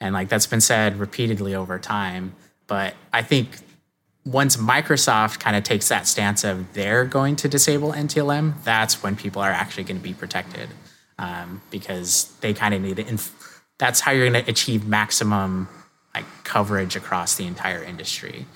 And 0.00 0.14
like 0.14 0.28
that's 0.28 0.46
been 0.46 0.60
said 0.60 1.00
repeatedly 1.00 1.54
over 1.54 1.78
time. 1.78 2.34
But 2.66 2.94
I 3.12 3.22
think 3.22 3.58
once 4.24 4.56
Microsoft 4.56 5.40
kind 5.40 5.56
of 5.56 5.64
takes 5.64 5.88
that 5.88 6.06
stance 6.06 6.44
of 6.44 6.72
they're 6.74 7.04
going 7.04 7.36
to 7.36 7.48
disable 7.48 7.92
NTLM, 7.92 8.62
that's 8.62 9.02
when 9.02 9.16
people 9.16 9.40
are 9.40 9.50
actually 9.50 9.84
going 9.84 9.96
to 9.96 10.02
be 10.02 10.12
protected 10.12 10.68
um, 11.18 11.62
because 11.70 12.34
they 12.40 12.52
kind 12.52 12.74
of 12.74 12.82
need 12.82 12.96
to. 12.96 13.06
Inf- 13.06 13.64
that's 13.78 14.00
how 14.00 14.12
you're 14.12 14.28
going 14.28 14.44
to 14.44 14.50
achieve 14.50 14.86
maximum 14.86 15.68
like 16.14 16.26
coverage 16.44 16.96
across 16.96 17.36
the 17.36 17.46
entire 17.46 17.82
industry. 17.82 18.46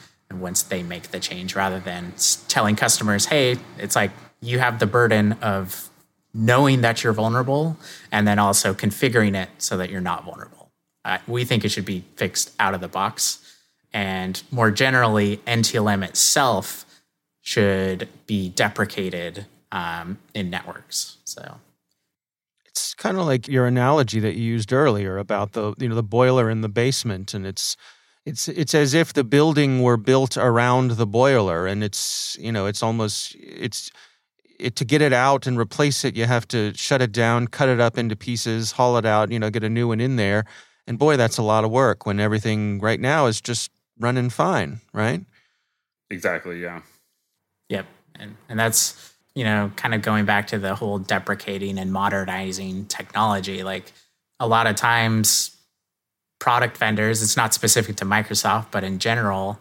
Once 0.41 0.63
they 0.63 0.83
make 0.83 1.11
the 1.11 1.21
change, 1.21 1.55
rather 1.55 1.81
than 1.81 2.13
telling 2.49 2.77
customers, 2.77 3.27
"Hey, 3.27 3.59
it's 3.79 3.97
like 3.97 4.11
you 4.41 4.59
have 4.59 4.79
the 4.79 4.87
burden 4.87 5.33
of 5.43 5.89
knowing 6.35 6.81
that 6.81 7.05
you're 7.05 7.13
vulnerable 7.13 7.77
and 8.11 8.27
then 8.27 8.39
also 8.39 8.75
configuring 8.75 9.35
it 9.35 9.51
so 9.59 9.77
that 9.77 9.91
you're 9.91 10.01
not 10.01 10.25
vulnerable." 10.25 10.71
Uh, 11.05 11.19
we 11.27 11.45
think 11.45 11.65
it 11.65 11.71
should 11.71 11.85
be 11.85 12.05
fixed 12.17 12.53
out 12.61 12.75
of 12.75 12.81
the 12.81 12.89
box 12.89 13.43
and 13.93 14.43
more 14.51 14.71
generally, 14.71 15.39
NTLM 15.47 16.05
itself 16.05 16.87
should 17.41 18.09
be 18.27 18.49
deprecated 18.49 19.47
um, 19.71 20.19
in 20.35 20.49
networks. 20.49 21.19
So 21.25 21.59
it's 22.65 22.95
kind 22.95 23.19
of 23.19 23.27
like 23.27 23.49
your 23.49 23.67
analogy 23.67 24.21
that 24.21 24.35
you 24.35 24.45
used 24.45 24.73
earlier 24.73 25.19
about 25.19 25.53
the 25.53 25.75
you 25.79 25.89
know 25.89 25.95
the 25.95 26.03
boiler 26.03 26.51
in 26.51 26.63
the 26.63 26.69
basement, 26.69 27.35
and 27.35 27.47
it's 27.47 27.77
it's 28.25 28.49
it's 28.49 28.75
as 28.75 28.95
if 28.95 29.13
the 29.13 29.25
building 29.25 29.83
were 29.83 29.97
built 29.97 30.37
around 30.37 30.93
the 30.93 31.07
boiler, 31.07 31.67
and 31.67 31.83
it's 31.83 32.37
you 32.41 32.53
know 32.53 32.67
it's 32.67 32.83
almost 32.83 33.35
it's 33.37 33.91
it, 34.59 34.77
to 34.77 34.85
get 34.85 35.03
it 35.03 35.13
out 35.13 35.47
and 35.47 35.59
replace 35.59 36.05
it, 36.05 36.17
you 36.17 36.27
have 36.27 36.47
to 36.49 36.73
shut 36.75 37.03
it 37.03 37.13
down, 37.13 37.49
cut 37.49 37.69
it 37.69 37.81
up 37.81 37.99
into 37.99 38.15
pieces, 38.15 38.73
haul 38.73 38.97
it 38.97 39.05
out, 39.05 39.31
you 39.31 39.39
know, 39.39 39.51
get 39.51 39.65
a 39.65 39.69
new 39.69 39.89
one 39.89 40.01
in 40.01 40.17
there. 40.17 40.45
And 40.87 40.99
boy, 40.99 41.17
that's 41.17 41.39
a 41.39 41.43
lot 41.43 41.65
of 41.65 41.71
work 41.71 42.07
when 42.07 42.21
everything 42.21 42.81
right 42.81 43.01
now 43.01 43.27
is 43.27 43.41
just 43.41 43.71
running 43.99 44.31
fine, 44.31 44.81
right? 44.93 45.25
Exactly. 46.11 46.61
Yeah. 46.61 46.83
Yep. 47.69 47.87
And 48.17 48.37
and 48.49 48.59
that's 48.59 49.15
you 49.35 49.45
know 49.45 49.73
kind 49.77 49.95
of 49.95 50.03
going 50.03 50.27
back 50.27 50.47
to 50.49 50.59
the 50.59 50.75
whole 50.75 50.99
deprecating 50.99 51.79
and 51.79 51.93
modernizing 51.93 52.87
technology. 52.87 53.63
Like 53.63 53.93
a 54.39 54.47
lot 54.47 54.67
of 54.67 54.77
times, 54.77 55.57
product 56.43 56.77
vendors. 56.77 57.23
It's 57.23 57.37
not 57.37 57.55
specific 57.55 57.95
to 57.97 58.05
Microsoft, 58.05 58.73
but 58.73 58.83
in 58.83 58.99
general, 58.99 59.61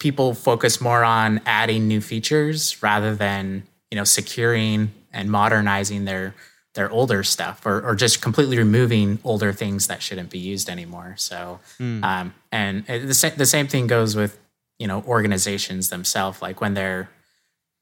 people 0.00 0.32
focus 0.32 0.80
more 0.80 1.04
on 1.04 1.42
adding 1.44 1.86
new 1.86 2.00
features 2.00 2.82
rather 2.82 3.14
than 3.14 3.64
you 3.90 3.96
know 3.96 4.04
securing 4.04 4.90
and 5.12 5.30
modernizing 5.30 6.06
their 6.06 6.34
their 6.72 6.90
older 6.90 7.22
stuff 7.22 7.66
or, 7.66 7.86
or 7.86 7.94
just 7.94 8.22
completely 8.22 8.56
removing 8.56 9.18
older 9.22 9.52
things 9.52 9.86
that 9.86 10.00
shouldn't 10.00 10.30
be 10.30 10.38
used 10.38 10.70
anymore. 10.70 11.14
So, 11.18 11.60
mm. 11.78 12.02
um, 12.02 12.34
and 12.50 12.86
the, 12.86 13.14
sa- 13.14 13.36
the 13.36 13.46
same 13.46 13.68
thing 13.68 13.86
goes 13.86 14.16
with, 14.16 14.40
you 14.78 14.88
know, 14.88 15.04
organizations 15.06 15.90
themselves. 15.90 16.42
Like 16.42 16.60
when 16.60 16.74
they're 16.74 17.08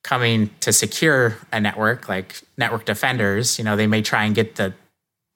coming 0.05 0.51
to 0.61 0.75
secure 0.75 1.39
a 1.53 1.59
network, 1.59 2.07
like 2.07 2.43
network 2.59 2.85
defenders, 2.85 3.59
you 3.59 3.65
know, 3.65 3.77
they 3.77 3.87
may 3.87 4.03
try 4.03 4.25
and 4.25 4.35
get 4.35 4.57
the, 4.57 4.75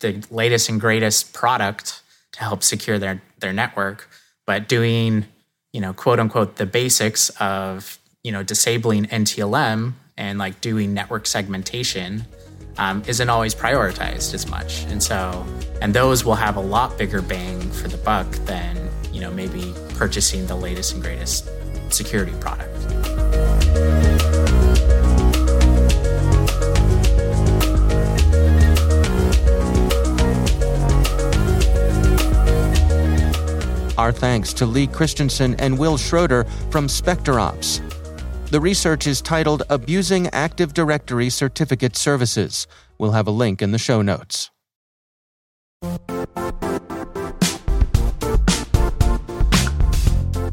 the 0.00 0.22
latest 0.30 0.68
and 0.68 0.78
greatest 0.78 1.32
product 1.32 2.02
to 2.36 2.44
help 2.44 2.62
secure 2.62 2.98
their, 2.98 3.20
their 3.40 3.52
network, 3.52 4.08
but 4.46 4.68
doing, 4.68 5.24
you 5.72 5.80
know, 5.80 5.92
quote 5.92 6.20
unquote, 6.20 6.56
the 6.56 6.66
basics 6.66 7.30
of, 7.40 7.98
you 8.22 8.32
know, 8.32 8.42
disabling 8.42 9.06
NTLM 9.06 9.92
and 10.16 10.38
like 10.38 10.60
doing 10.60 10.94
network 10.94 11.26
segmentation 11.26 12.24
um, 12.78 13.02
isn't 13.06 13.30
always 13.30 13.54
prioritized 13.54 14.34
as 14.34 14.46
much. 14.48 14.84
And 14.84 15.02
so, 15.02 15.46
and 15.80 15.94
those 15.94 16.24
will 16.24 16.34
have 16.34 16.56
a 16.56 16.60
lot 16.60 16.98
bigger 16.98 17.22
bang 17.22 17.60
for 17.70 17.88
the 17.88 17.98
buck 17.98 18.30
than, 18.44 18.76
you 19.12 19.20
know, 19.20 19.30
maybe 19.30 19.74
purchasing 19.94 20.46
the 20.46 20.56
latest 20.56 20.92
and 20.92 21.02
greatest 21.02 21.48
security 21.90 22.34
product. 22.38 22.74
Our 33.98 34.12
thanks 34.12 34.52
to 34.54 34.66
Lee 34.66 34.86
Christensen 34.86 35.54
and 35.54 35.78
Will 35.78 35.96
Schroeder 35.96 36.44
from 36.70 36.86
SpecterOps. 36.86 37.80
The 38.50 38.60
research 38.60 39.06
is 39.06 39.22
titled 39.22 39.62
Abusing 39.70 40.28
Active 40.28 40.74
Directory 40.74 41.30
Certificate 41.30 41.96
Services. 41.96 42.66
We'll 42.98 43.12
have 43.12 43.26
a 43.26 43.30
link 43.30 43.62
in 43.62 43.72
the 43.72 43.78
show 43.78 44.02
notes. 44.02 44.50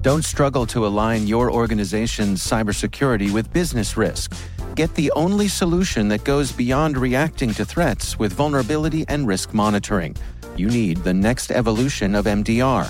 Don't 0.02 0.24
struggle 0.24 0.66
to 0.68 0.86
align 0.86 1.28
your 1.28 1.52
organization's 1.52 2.46
cybersecurity 2.46 3.32
with 3.32 3.52
business 3.54 3.96
risk. 3.96 4.34
Get 4.76 4.96
the 4.96 5.12
only 5.12 5.48
solution 5.48 6.08
that 6.08 6.24
goes 6.24 6.52
beyond 6.52 6.98
reacting 6.98 7.54
to 7.54 7.66
threats 7.66 8.18
with 8.18 8.34
vulnerability 8.34 9.06
and 9.08 9.28
risk 9.28 9.54
monitoring. 9.54 10.16
You 10.58 10.70
need 10.70 10.98
the 10.98 11.14
next 11.14 11.52
evolution 11.52 12.16
of 12.16 12.26
MDR, 12.26 12.90